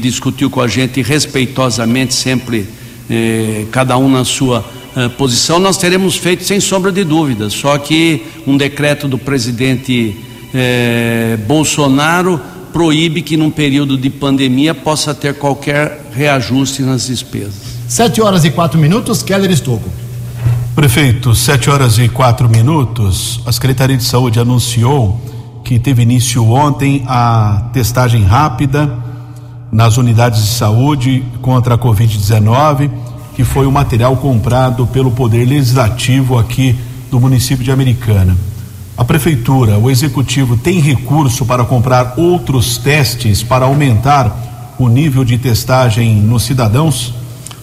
[0.00, 2.66] discutiu com a gente respeitosamente, sempre
[3.10, 4.64] eh, cada um na sua
[4.96, 7.50] eh, posição, nós teremos feito sem sombra de dúvida.
[7.50, 10.16] Só que um decreto do presidente
[10.54, 12.40] eh, Bolsonaro
[12.74, 17.54] proíbe que num período de pandemia possa ter qualquer reajuste nas despesas.
[17.86, 19.88] Sete horas e quatro minutos, Keller Estocco.
[20.74, 25.20] Prefeito, sete horas e quatro minutos, a Secretaria de Saúde anunciou
[25.62, 28.98] que teve início ontem a testagem rápida
[29.70, 32.90] nas unidades de saúde contra a Covid-19,
[33.36, 36.74] que foi o material comprado pelo Poder Legislativo aqui
[37.08, 38.36] do município de Americana.
[38.96, 45.36] A prefeitura, o executivo tem recurso para comprar outros testes para aumentar o nível de
[45.36, 47.12] testagem nos cidadãos?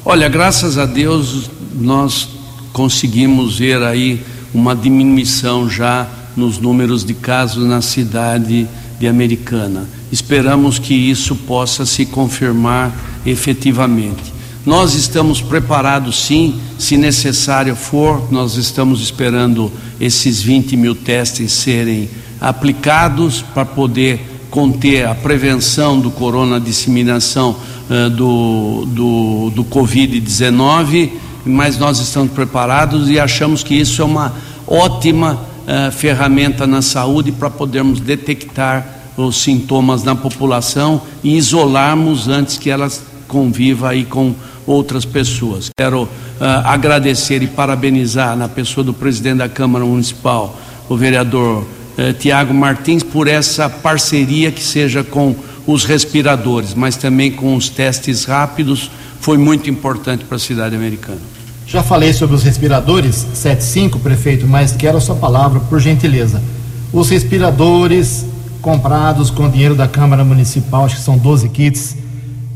[0.04, 2.28] Olha, graças a Deus nós
[2.74, 4.22] conseguimos ver aí
[4.54, 8.68] uma diminuição já nos números de casos na cidade
[9.00, 9.88] de Americana.
[10.12, 12.92] Esperamos que isso possa se confirmar
[13.26, 14.41] efetivamente.
[14.64, 22.08] Nós estamos preparados, sim, se necessário for, nós estamos esperando esses 20 mil testes serem
[22.40, 24.20] aplicados para poder
[24.52, 27.56] conter a prevenção do corona, disseminação
[27.90, 31.10] uh, do, do, do Covid-19,
[31.44, 34.32] mas nós estamos preparados e achamos que isso é uma
[34.68, 38.86] ótima uh, ferramenta na saúde para podermos detectar
[39.18, 45.70] os sintomas na população e isolarmos antes que elas conviva aí com outras pessoas.
[45.78, 46.10] Quero uh,
[46.66, 53.04] agradecer e parabenizar na pessoa do presidente da Câmara Municipal, o vereador uh, Tiago Martins,
[53.04, 59.38] por essa parceria que seja com os respiradores, mas também com os testes rápidos, foi
[59.38, 61.20] muito importante para a cidade americana.
[61.68, 66.42] Já falei sobre os respiradores, 75, prefeito, mas quero a sua palavra, por gentileza.
[66.92, 68.26] Os respiradores
[68.62, 71.96] comprados com dinheiro da Câmara Municipal, acho que são 12 kits,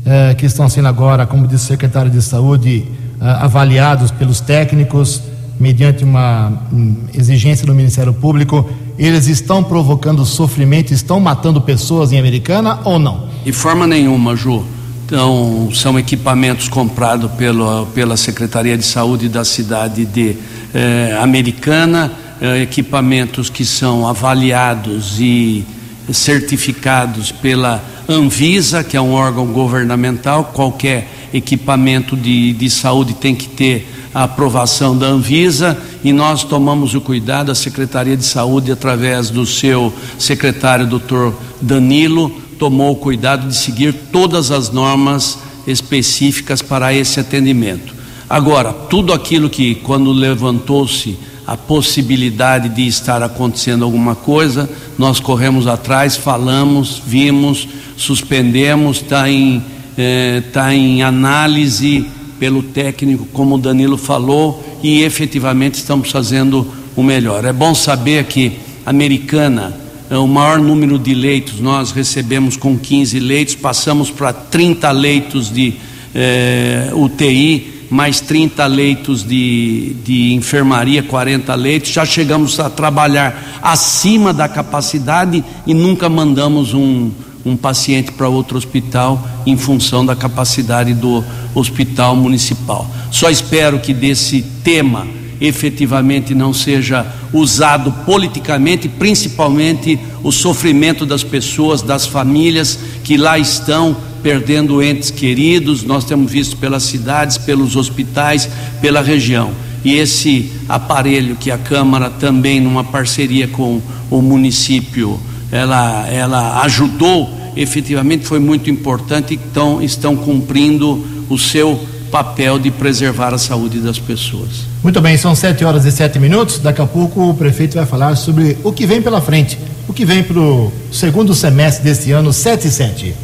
[0.06, 2.86] eh, que estão sendo agora, como disse o secretário de Saúde,
[3.20, 5.20] eh, avaliados pelos técnicos,
[5.58, 8.70] mediante uma um, exigência do Ministério Público.
[8.98, 13.28] Eles estão provocando sofrimento, estão matando pessoas em Americana ou não?
[13.44, 14.64] De forma nenhuma, Ju.
[15.04, 20.36] Então, são equipamentos comprados pela, pela Secretaria de Saúde da cidade de
[20.74, 25.64] eh, Americana, eh, equipamentos que são avaliados e
[26.12, 30.52] certificados pela Anvisa, que é um órgão governamental.
[30.52, 36.94] Qualquer equipamento de, de saúde tem que ter a aprovação da Anvisa e nós tomamos
[36.94, 43.48] o cuidado, a Secretaria de Saúde, através do seu secretário, doutor Danilo tomou o cuidado
[43.48, 47.94] de seguir todas as normas específicas para esse atendimento.
[48.28, 55.66] Agora, tudo aquilo que, quando levantou-se a possibilidade de estar acontecendo alguma coisa, nós corremos
[55.66, 59.62] atrás, falamos, vimos, suspendemos, está em,
[59.96, 60.42] eh,
[60.72, 62.06] em análise
[62.38, 67.44] pelo técnico, como o Danilo falou, e efetivamente estamos fazendo o melhor.
[67.44, 68.52] É bom saber que
[68.84, 69.74] Americana,
[70.08, 75.52] é o maior número de leitos, nós recebemos com 15 leitos, passamos para 30 leitos
[75.52, 75.74] de
[76.14, 84.32] eh, UTI, mais 30 leitos de, de enfermaria, 40 leitos, já chegamos a trabalhar acima
[84.32, 87.10] da capacidade e nunca mandamos um,
[87.46, 91.24] um paciente para outro hospital em função da capacidade do
[91.54, 92.90] hospital municipal.
[93.10, 95.06] Só espero que desse tema
[95.40, 103.96] efetivamente não seja usado politicamente, principalmente o sofrimento das pessoas, das famílias que lá estão
[104.22, 105.84] perdendo entes queridos.
[105.84, 108.48] Nós temos visto pelas cidades, pelos hospitais,
[108.80, 109.52] pela região.
[109.84, 113.80] E esse aparelho que a Câmara também, numa parceria com
[114.10, 115.20] o município,
[115.52, 121.80] ela, ela ajudou efetivamente foi muito importante e então, estão cumprindo o seu
[122.10, 124.66] papel de preservar a saúde das pessoas.
[124.82, 126.58] Muito bem, são sete horas e sete minutos.
[126.58, 130.04] Daqui a pouco o prefeito vai falar sobre o que vem pela frente, o que
[130.04, 133.14] vem para o segundo semestre deste ano, 7 e 7.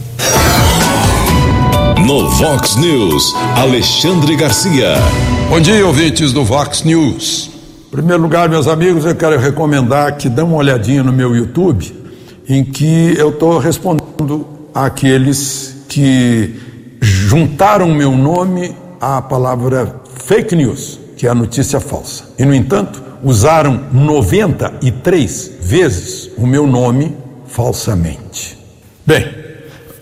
[2.07, 4.95] No Vox News, Alexandre Garcia.
[5.49, 7.51] Bom dia, ouvintes do Vox News.
[7.87, 12.02] Em primeiro lugar, meus amigos, eu quero recomendar que dê uma olhadinha no meu YouTube,
[12.49, 16.55] em que eu estou respondendo àqueles que
[17.01, 22.25] juntaram meu nome à palavra fake news, que é a notícia falsa.
[22.39, 27.17] E, no entanto, usaram 93 vezes o meu nome
[27.47, 28.59] falsamente.
[29.05, 29.29] Bem,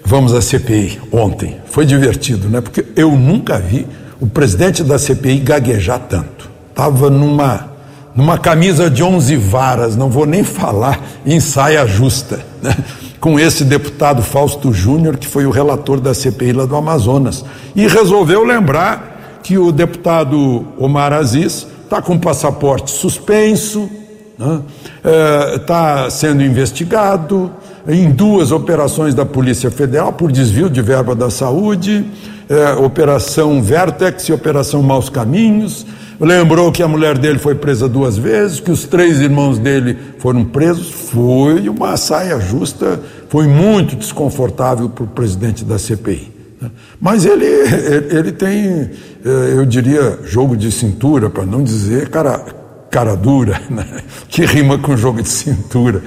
[0.04, 1.58] vamos à CPI ontem.
[1.66, 2.60] Foi divertido, né?
[2.60, 3.86] Porque eu nunca vi
[4.20, 6.50] o presidente da CPI gaguejar tanto.
[6.70, 7.69] Estava numa,
[8.14, 12.76] numa camisa de 11 varas, não vou nem falar em saia justa, né?
[13.20, 17.44] com esse deputado Fausto Júnior, que foi o relator da CPI lá do Amazonas.
[17.76, 23.88] E resolveu lembrar que o deputado Omar Aziz está com passaporte suspenso,
[24.32, 24.60] está né?
[25.04, 27.50] é, tá sendo investigado
[27.86, 32.04] em duas operações da Polícia Federal por desvio de verba da saúde,
[32.48, 35.86] é, Operação Vertex e Operação Maus Caminhos
[36.20, 40.44] lembrou que a mulher dele foi presa duas vezes, que os três irmãos dele foram
[40.44, 40.90] presos.
[40.90, 46.30] Foi uma saia justa, foi muito desconfortável para o presidente da CPI.
[46.60, 46.70] Né?
[47.00, 48.90] Mas ele, ele tem,
[49.24, 52.44] eh, eu diria, jogo de cintura, para não dizer cara,
[52.90, 53.86] cara dura, né?
[54.28, 56.02] que rima com jogo de cintura.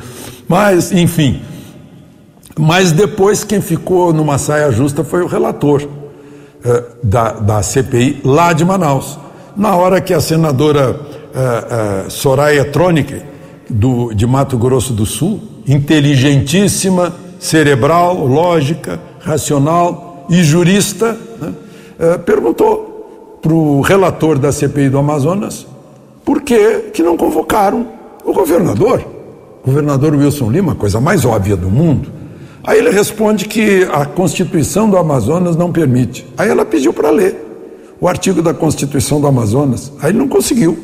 [0.48, 1.42] Mas, enfim.
[2.56, 5.82] Mas depois quem ficou numa saia justa foi o relator
[6.64, 9.23] eh, da, da CPI lá de Manaus
[9.56, 13.22] na hora que a senadora uh, uh, Soraya Tronic,
[13.70, 21.54] do, de Mato Grosso do Sul, inteligentíssima, cerebral, lógica, racional e jurista, né,
[22.00, 25.68] uh, perguntou para o relator da CPI do Amazonas
[26.24, 27.88] por que, que não convocaram
[28.24, 29.06] o governador,
[29.62, 32.10] o governador Wilson Lima, coisa mais óbvia do mundo.
[32.64, 36.26] Aí ele responde que a Constituição do Amazonas não permite.
[36.38, 37.53] Aí ela pediu para ler
[38.04, 39.90] o artigo da Constituição do Amazonas.
[40.02, 40.78] Aí ele não conseguiu.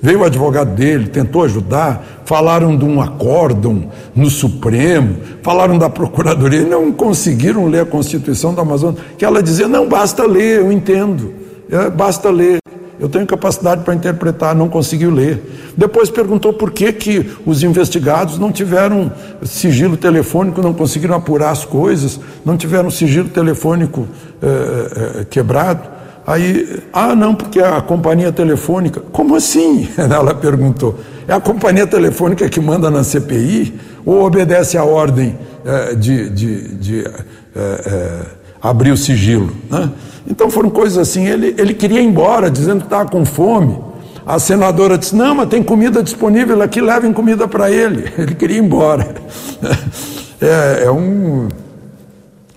[0.00, 6.62] Veio o advogado dele, tentou ajudar, falaram de um acórdão no Supremo, falaram da Procuradoria,
[6.62, 11.34] não conseguiram ler a Constituição do Amazonas, que ela dizia, não, basta ler, eu entendo,
[11.70, 12.58] é, basta ler.
[12.98, 15.74] Eu tenho capacidade para interpretar, não conseguiu ler.
[15.76, 19.12] Depois perguntou por que, que os investigados não tiveram
[19.42, 24.08] sigilo telefônico, não conseguiram apurar as coisas, não tiveram sigilo telefônico
[24.40, 26.00] é, é, quebrado.
[26.26, 29.00] Aí, ah, não, porque a companhia telefônica.
[29.12, 29.88] Como assim?
[29.98, 30.98] Ela perguntou.
[31.26, 36.74] É a companhia telefônica que manda na CPI ou obedece à ordem é, de, de,
[36.76, 37.10] de é,
[37.56, 38.20] é,
[38.60, 39.52] abrir o sigilo?
[39.70, 39.90] Né?
[40.28, 41.26] Então foram coisas assim.
[41.26, 43.78] Ele, ele queria ir embora, dizendo que estava com fome.
[44.24, 48.04] A senadora disse: Não, mas tem comida disponível aqui, levem comida para ele.
[48.16, 49.14] Ele queria ir embora.
[50.44, 51.46] É, é um,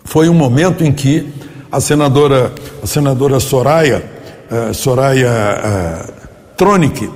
[0.03, 1.31] foi um momento em que
[1.75, 4.01] a senadora, a senadora Soraya,
[4.49, 6.13] uh, Soraya uh,
[6.55, 7.09] Tronic,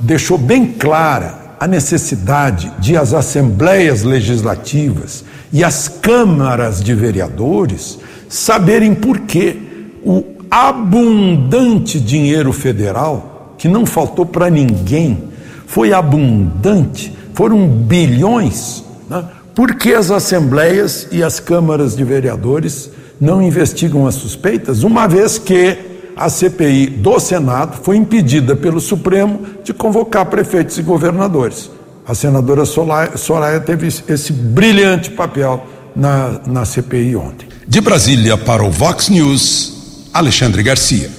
[0.00, 8.96] deixou bem clara a necessidade de as assembleias legislativas e as câmaras de vereadores saberem
[8.96, 15.30] por que o abundante dinheiro federal, que não faltou para ninguém,
[15.68, 19.24] foi abundante, foram bilhões, né?
[19.54, 22.90] porque as assembleias e as câmaras de vereadores
[23.20, 25.76] não investigam as suspeitas, uma vez que
[26.16, 31.70] a CPI do Senado foi impedida pelo Supremo de convocar prefeitos e governadores.
[32.06, 35.64] A senadora Soraya teve esse brilhante papel
[35.94, 37.48] na, na CPI ontem.
[37.68, 41.10] De Brasília para o Vox News, Alexandre Garcia.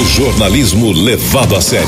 [0.00, 1.86] O jornalismo levado a sério.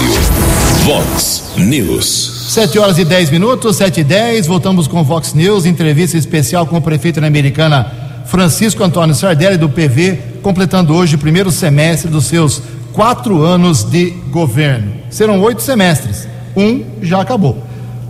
[0.84, 2.52] Vox News.
[2.52, 4.46] 7 horas e 10 minutos, 7 e 10.
[4.46, 7.90] Voltamos com Vox News, entrevista especial com o prefeito da Americana,
[8.26, 12.62] Francisco Antônio Sardelli, do PV, completando hoje o primeiro semestre dos seus
[12.92, 14.92] quatro anos de governo.
[15.10, 16.28] Serão oito semestres.
[16.56, 17.62] Um já acabou.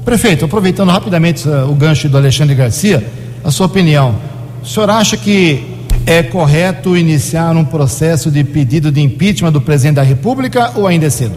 [0.04, 3.04] Prefeito, aproveitando rapidamente uh, o gancho do Alexandre Garcia,
[3.44, 4.14] a sua opinião.
[4.62, 5.64] O senhor acha que
[6.06, 11.06] é correto iniciar um processo de pedido de impeachment do presidente da República ou ainda
[11.06, 11.34] é cedo?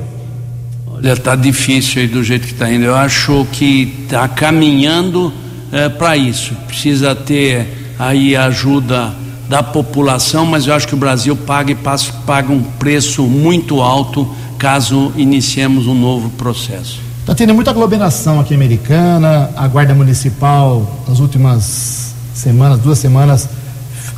[0.86, 2.86] Olha, está difícil aí do jeito que está indo.
[2.86, 5.34] Eu acho que está caminhando
[5.71, 6.53] é, para isso.
[6.67, 9.13] Precisa ter aí a ajuda
[9.49, 11.77] da população, mas eu acho que o Brasil paga e
[12.25, 14.27] paga um preço muito alto
[14.57, 17.01] caso iniciemos um novo processo.
[17.19, 23.49] Está tendo muita aglomeração aqui americana, a Guarda Municipal, nas últimas semanas, duas semanas,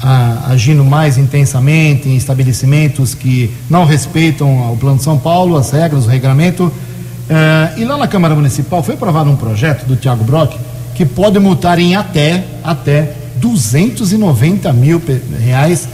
[0.02, 5.72] a, agindo mais intensamente em estabelecimentos que não respeitam o Plano de São Paulo, as
[5.72, 6.72] regras, o regulamento.
[7.30, 10.56] Eh, e lá na Câmara Municipal foi aprovado um projeto do Tiago Brock
[10.96, 15.02] que pode multar em até, até 290 mil
[15.40, 15.88] reais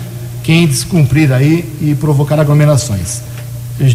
[0.43, 3.21] quem descumprir aí e provocar aglomerações.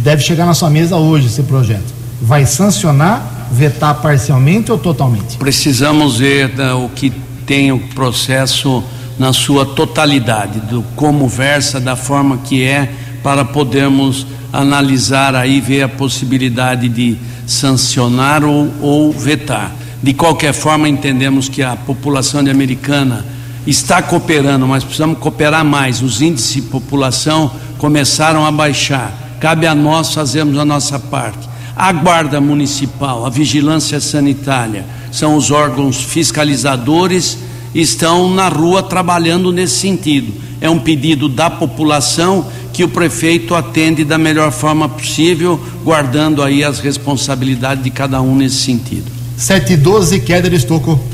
[0.03, 1.95] Deve chegar na sua mesa hoje esse projeto.
[2.21, 5.37] Vai sancionar, vetar parcialmente ou totalmente?
[5.39, 7.11] Precisamos ver né, o que
[7.47, 8.83] tem o processo
[9.19, 12.91] na sua totalidade, do como versa, da forma que é,
[13.23, 19.73] para podermos analisar aí, ver a possibilidade de sancionar ou, ou vetar.
[20.03, 23.25] De qualquer forma, entendemos que a população de americana
[23.67, 26.03] está cooperando, mas precisamos cooperar mais.
[26.03, 29.37] Os índices de população começaram a baixar.
[29.41, 31.49] Cabe a nós fazermos a nossa parte.
[31.77, 37.39] A Guarda Municipal, a Vigilância Sanitária, são os órgãos fiscalizadores
[37.75, 40.33] estão na rua trabalhando nesse sentido.
[40.61, 46.63] É um pedido da população que o prefeito atende da melhor forma possível, guardando aí
[46.63, 49.11] as responsabilidades de cada um nesse sentido.
[49.37, 51.12] 7 e 12, Kéder Estocco.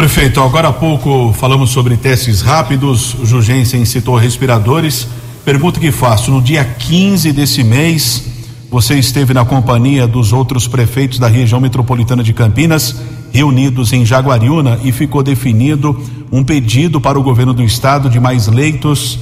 [0.00, 5.06] Prefeito, agora há pouco falamos sobre testes rápidos, o Jugensen citou respiradores.
[5.44, 8.24] Pergunta que faço: no dia 15 desse mês,
[8.70, 12.96] você esteve na companhia dos outros prefeitos da região metropolitana de Campinas
[13.30, 15.94] reunidos em Jaguariúna e ficou definido
[16.32, 19.18] um pedido para o governo do estado de mais leitos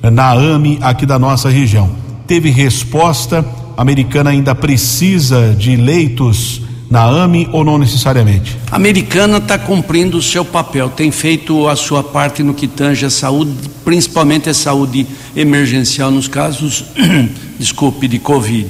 [0.00, 1.90] na AME aqui da nossa região.
[2.26, 3.44] Teve resposta,
[3.76, 6.62] a americana ainda precisa de leitos
[6.92, 8.58] na AME ou não necessariamente?
[8.70, 13.06] A americana está cumprindo o seu papel, tem feito a sua parte no que tange
[13.06, 16.84] a saúde, principalmente a saúde emergencial nos casos,
[17.58, 18.68] desculpe, de Covid.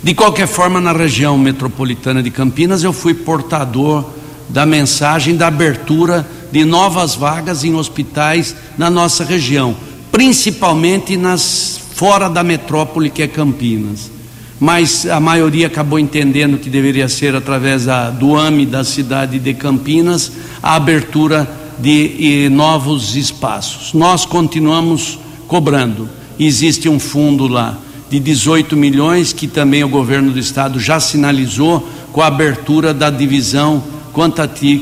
[0.00, 4.04] De qualquer forma, na região metropolitana de Campinas, eu fui portador
[4.48, 9.74] da mensagem da abertura de novas vagas em hospitais na nossa região,
[10.12, 14.15] principalmente nas fora da metrópole que é Campinas.
[14.58, 19.52] Mas a maioria acabou entendendo que deveria ser através da, do AME da cidade de
[19.52, 20.32] Campinas
[20.62, 21.48] a abertura
[21.78, 23.92] de, novos espaços.
[23.92, 26.08] Nós continuamos cobrando.
[26.38, 27.78] Existe um fundo lá
[28.08, 33.10] de 18 milhões que também o governo do estado já sinalizou com a abertura da
[33.10, 33.82] divisão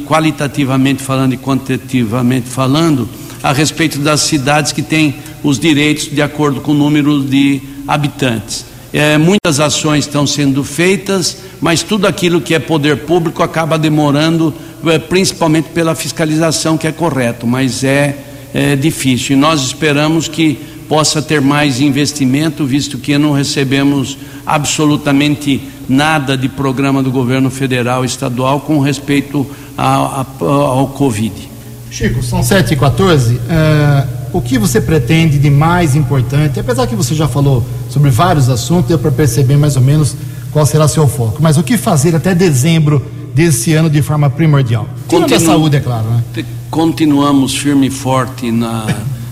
[0.06, 3.08] qualitativamente falando e quantitativamente falando,
[3.42, 8.64] a respeito das cidades que têm os direitos de acordo com o número de habitantes.
[8.96, 14.54] É, muitas ações estão sendo feitas, mas tudo aquilo que é poder público acaba demorando,
[14.86, 18.16] é, principalmente pela fiscalização, que é correto, mas é,
[18.54, 19.36] é difícil.
[19.36, 24.16] E nós esperamos que possa ter mais investimento, visto que não recebemos
[24.46, 29.44] absolutamente nada de programa do governo federal e estadual com respeito
[29.76, 31.34] a, a, ao Covid.
[31.90, 36.58] Chico, são 7 e 14 uh, é, O que você pretende de mais importante?
[36.58, 40.16] Apesar que você já falou sobre vários assuntos, deu para perceber mais ou menos
[40.50, 41.38] qual será seu foco.
[41.40, 43.00] Mas o que fazer até dezembro
[43.32, 44.88] desse ano de forma primordial?
[45.06, 45.36] Continu...
[45.36, 46.06] a saúde, é claro.
[46.08, 46.44] Né?
[46.68, 48.86] Continuamos firme e forte na,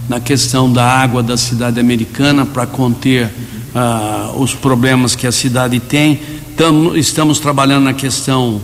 [0.08, 3.26] na questão da água da cidade americana para conter
[3.74, 6.20] uh, os problemas que a cidade tem
[6.56, 8.60] Tamo, estamos trabalhando na questão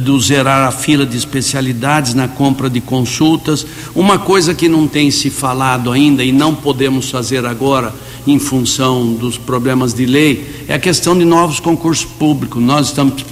[0.00, 3.66] do zerar a fila de especialidades na compra de consultas.
[3.94, 7.92] Uma coisa que não tem se falado ainda e não podemos fazer agora,
[8.26, 12.62] em função dos problemas de lei, é a questão de novos concursos públicos.
[12.62, 13.24] Nós estamos,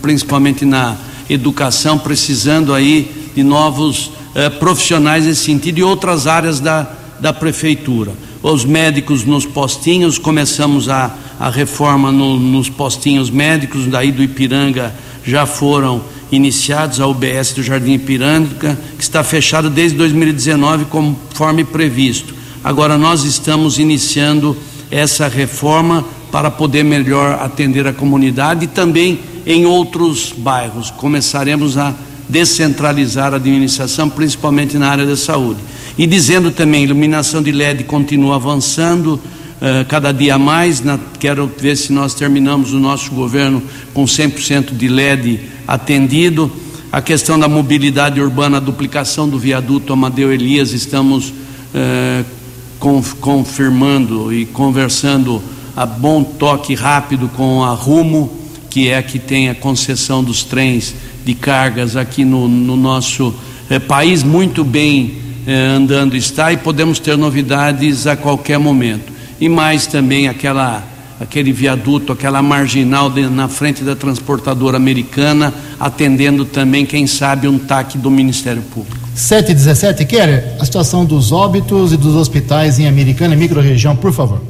[0.00, 0.96] principalmente na
[1.28, 6.88] educação, precisando aí de novos eh, profissionais nesse sentido e outras áreas da,
[7.18, 8.12] da prefeitura.
[8.48, 14.94] Os médicos nos postinhos, começamos a a reforma no, nos postinhos médicos, daí do Ipiranga
[15.24, 22.34] já foram iniciados, a UBS do Jardim Ipiranga, que está fechado desde 2019, conforme previsto.
[22.64, 24.56] Agora nós estamos iniciando
[24.90, 30.90] essa reforma para poder melhor atender a comunidade e também em outros bairros.
[30.90, 31.94] Começaremos a
[32.28, 35.60] descentralizar a administração, principalmente na área da saúde.
[35.98, 40.82] E dizendo também, iluminação de LED continua avançando uh, cada dia mais.
[40.82, 43.62] Na, quero ver se nós terminamos o nosso governo
[43.94, 46.52] com 100% de LED atendido.
[46.92, 52.24] A questão da mobilidade urbana, a duplicação do viaduto Amadeu Elias, estamos uh,
[53.18, 55.42] confirmando e conversando
[55.74, 58.30] a bom toque rápido com a Rumo,
[58.68, 60.94] que é a que tem a concessão dos trens
[61.24, 63.34] de cargas aqui no, no nosso
[63.68, 69.12] eh, país, muito bem andando está e podemos ter novidades a qualquer momento.
[69.40, 70.82] E mais também aquela
[71.20, 77.58] aquele viaduto, aquela marginal de, na frente da transportadora americana, atendendo também, quem sabe, um
[77.58, 79.06] TAC do Ministério Público.
[79.14, 83.96] 7 e 17, Keller, a situação dos óbitos e dos hospitais em Americana e microrregião,
[83.96, 84.42] por favor.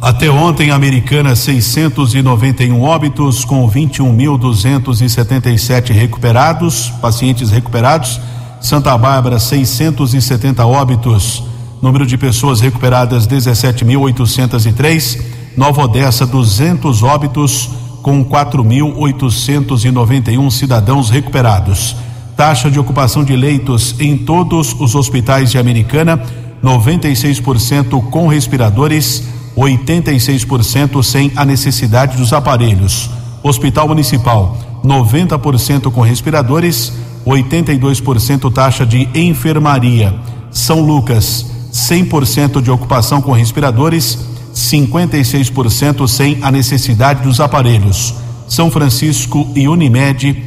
[0.00, 8.20] Até ontem, Americana 691 óbitos com 21.277 recuperados, pacientes recuperados.
[8.60, 11.42] Santa Bárbara 670 óbitos,
[11.80, 15.38] número de pessoas recuperadas 17.803.
[15.56, 17.70] Nova Odessa 200 óbitos
[18.02, 21.94] com 4.891 cidadãos recuperados.
[22.36, 26.22] Taxa de ocupação de leitos em todos os hospitais de Americana
[26.62, 29.24] 96% com respiradores
[29.56, 33.10] 86% sem a necessidade dos aparelhos.
[33.42, 36.92] Hospital Municipal, 90% com respiradores,
[37.26, 40.14] 82% taxa de enfermaria.
[40.50, 44.18] São Lucas, 100% de ocupação com respiradores,
[44.54, 48.14] 56% sem a necessidade dos aparelhos.
[48.48, 50.42] São Francisco e Unimed,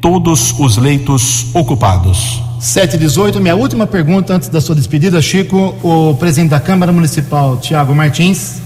[0.00, 2.42] todos os leitos ocupados.
[2.60, 5.74] 718, minha última pergunta antes da sua despedida, Chico.
[5.82, 8.60] O presidente da Câmara Municipal, Tiago Martins,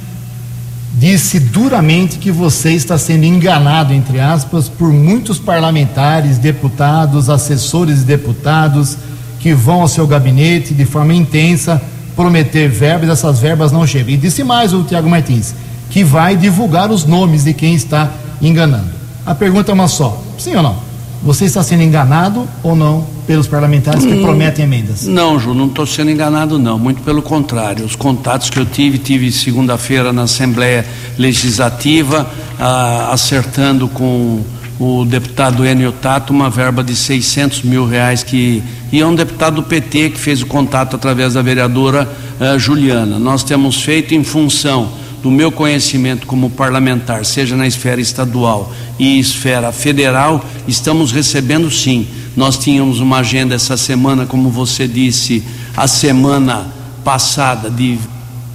[0.92, 8.04] disse duramente que você está sendo enganado, entre aspas, por muitos parlamentares, deputados, assessores de
[8.04, 8.96] deputados
[9.40, 11.82] que vão ao seu gabinete de forma intensa
[12.14, 14.10] prometer verbas, essas verbas não chegam.
[14.10, 15.54] E disse mais o Tiago Martins,
[15.90, 18.90] que vai divulgar os nomes de quem está enganando.
[19.24, 20.91] A pergunta é uma só: sim ou não?
[21.22, 25.06] Você está sendo enganado ou não pelos parlamentares que hum, prometem emendas?
[25.06, 26.78] Não, Ju, não estou sendo enganado, não.
[26.78, 27.84] Muito pelo contrário.
[27.84, 30.84] Os contatos que eu tive, tive segunda-feira na Assembleia
[31.16, 34.42] Legislativa, ah, acertando com
[34.80, 39.56] o deputado Enio Tato uma verba de 600 mil reais que e é um deputado
[39.56, 42.10] do PT que fez o contato através da vereadora
[42.40, 43.18] ah, Juliana.
[43.20, 49.20] Nós temos feito em função do meu conhecimento como parlamentar, seja na esfera estadual e
[49.20, 52.06] esfera federal, estamos recebendo sim.
[52.36, 55.42] Nós tínhamos uma agenda essa semana, como você disse,
[55.76, 56.66] a semana
[57.04, 57.72] passada,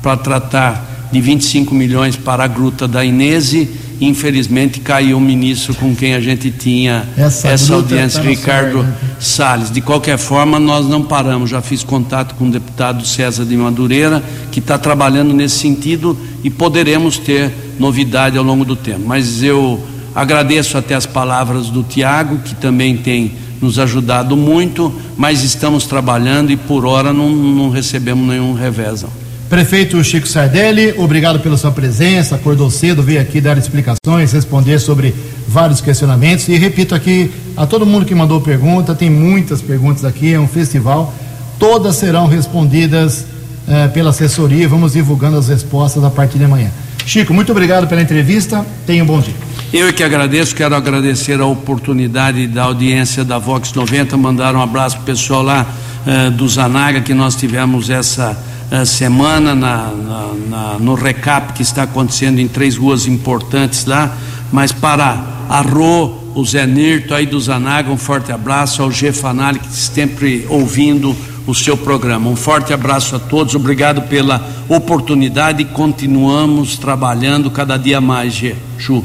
[0.01, 3.69] para tratar de 25 milhões para a gruta da Inese
[3.99, 8.93] infelizmente caiu o ministro com quem a gente tinha essa, essa audiência, tá Ricardo né?
[9.19, 9.71] Salles.
[9.71, 11.49] De qualquer forma, nós não paramos.
[11.49, 16.49] Já fiz contato com o deputado César de Madureira, que está trabalhando nesse sentido e
[16.49, 19.01] poderemos ter novidade ao longo do tempo.
[19.05, 19.83] Mas eu
[20.13, 26.51] agradeço até as palavras do Tiago, que também tem nos ajudado muito, mas estamos trabalhando
[26.51, 29.01] e por hora não, não recebemos nenhum revés.
[29.01, 29.26] Não.
[29.49, 35.15] Prefeito Chico Sardelli, obrigado pela sua presença, acordou cedo, veio aqui dar explicações, responder sobre
[35.47, 40.33] vários questionamentos e repito aqui a todo mundo que mandou pergunta, tem muitas perguntas aqui,
[40.33, 41.13] é um festival,
[41.57, 43.25] todas serão respondidas
[43.69, 46.69] eh, pela assessoria, vamos divulgando as respostas a partir de amanhã.
[47.05, 49.33] Chico, muito obrigado pela entrevista, tenha um bom dia.
[49.71, 54.97] Eu que agradeço, quero agradecer a oportunidade da audiência da Vox 90, mandar um abraço
[54.97, 55.65] pro pessoal lá
[56.05, 58.37] eh, do Zanaga, que nós tivemos essa
[58.85, 64.15] semana na, na, na, no recap que está acontecendo em três ruas importantes lá,
[64.51, 69.11] mas para a Rô, o Zé Nirto aí do Zanaga, um forte abraço ao G
[69.11, 71.15] Fanali que sempre ouvindo
[71.47, 72.29] o seu programa.
[72.29, 78.55] Um forte abraço a todos, obrigado pela oportunidade e continuamos trabalhando cada dia mais, G.
[78.77, 79.03] Chu.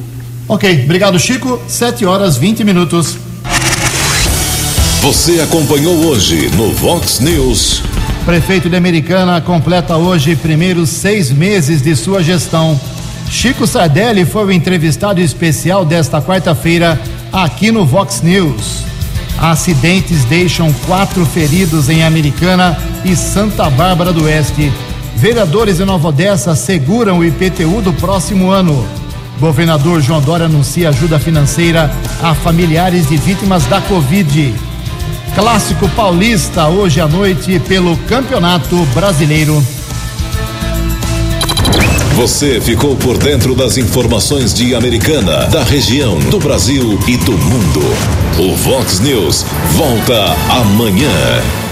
[0.48, 3.16] Ok, obrigado Chico, 7 horas 20 minutos.
[5.00, 7.82] Você acompanhou hoje no Vox News.
[8.24, 12.80] Prefeito de Americana completa hoje primeiros seis meses de sua gestão.
[13.28, 17.00] Chico Sardelli foi o entrevistado especial desta quarta-feira
[17.32, 18.84] aqui no Vox News.
[19.40, 24.72] Acidentes deixam quatro feridos em Americana e Santa Bárbara do Oeste.
[25.16, 28.86] Vereadores de Nova Odessa seguram o IPTU do próximo ano.
[29.40, 31.90] Governador João Dória anuncia ajuda financeira
[32.22, 34.54] a familiares de vítimas da Covid.
[35.34, 39.64] Clássico Paulista hoje à noite pelo Campeonato Brasileiro.
[42.14, 47.80] Você ficou por dentro das informações de Americana, da região, do Brasil e do mundo.
[48.38, 49.44] O Vox News
[49.76, 51.62] volta amanhã.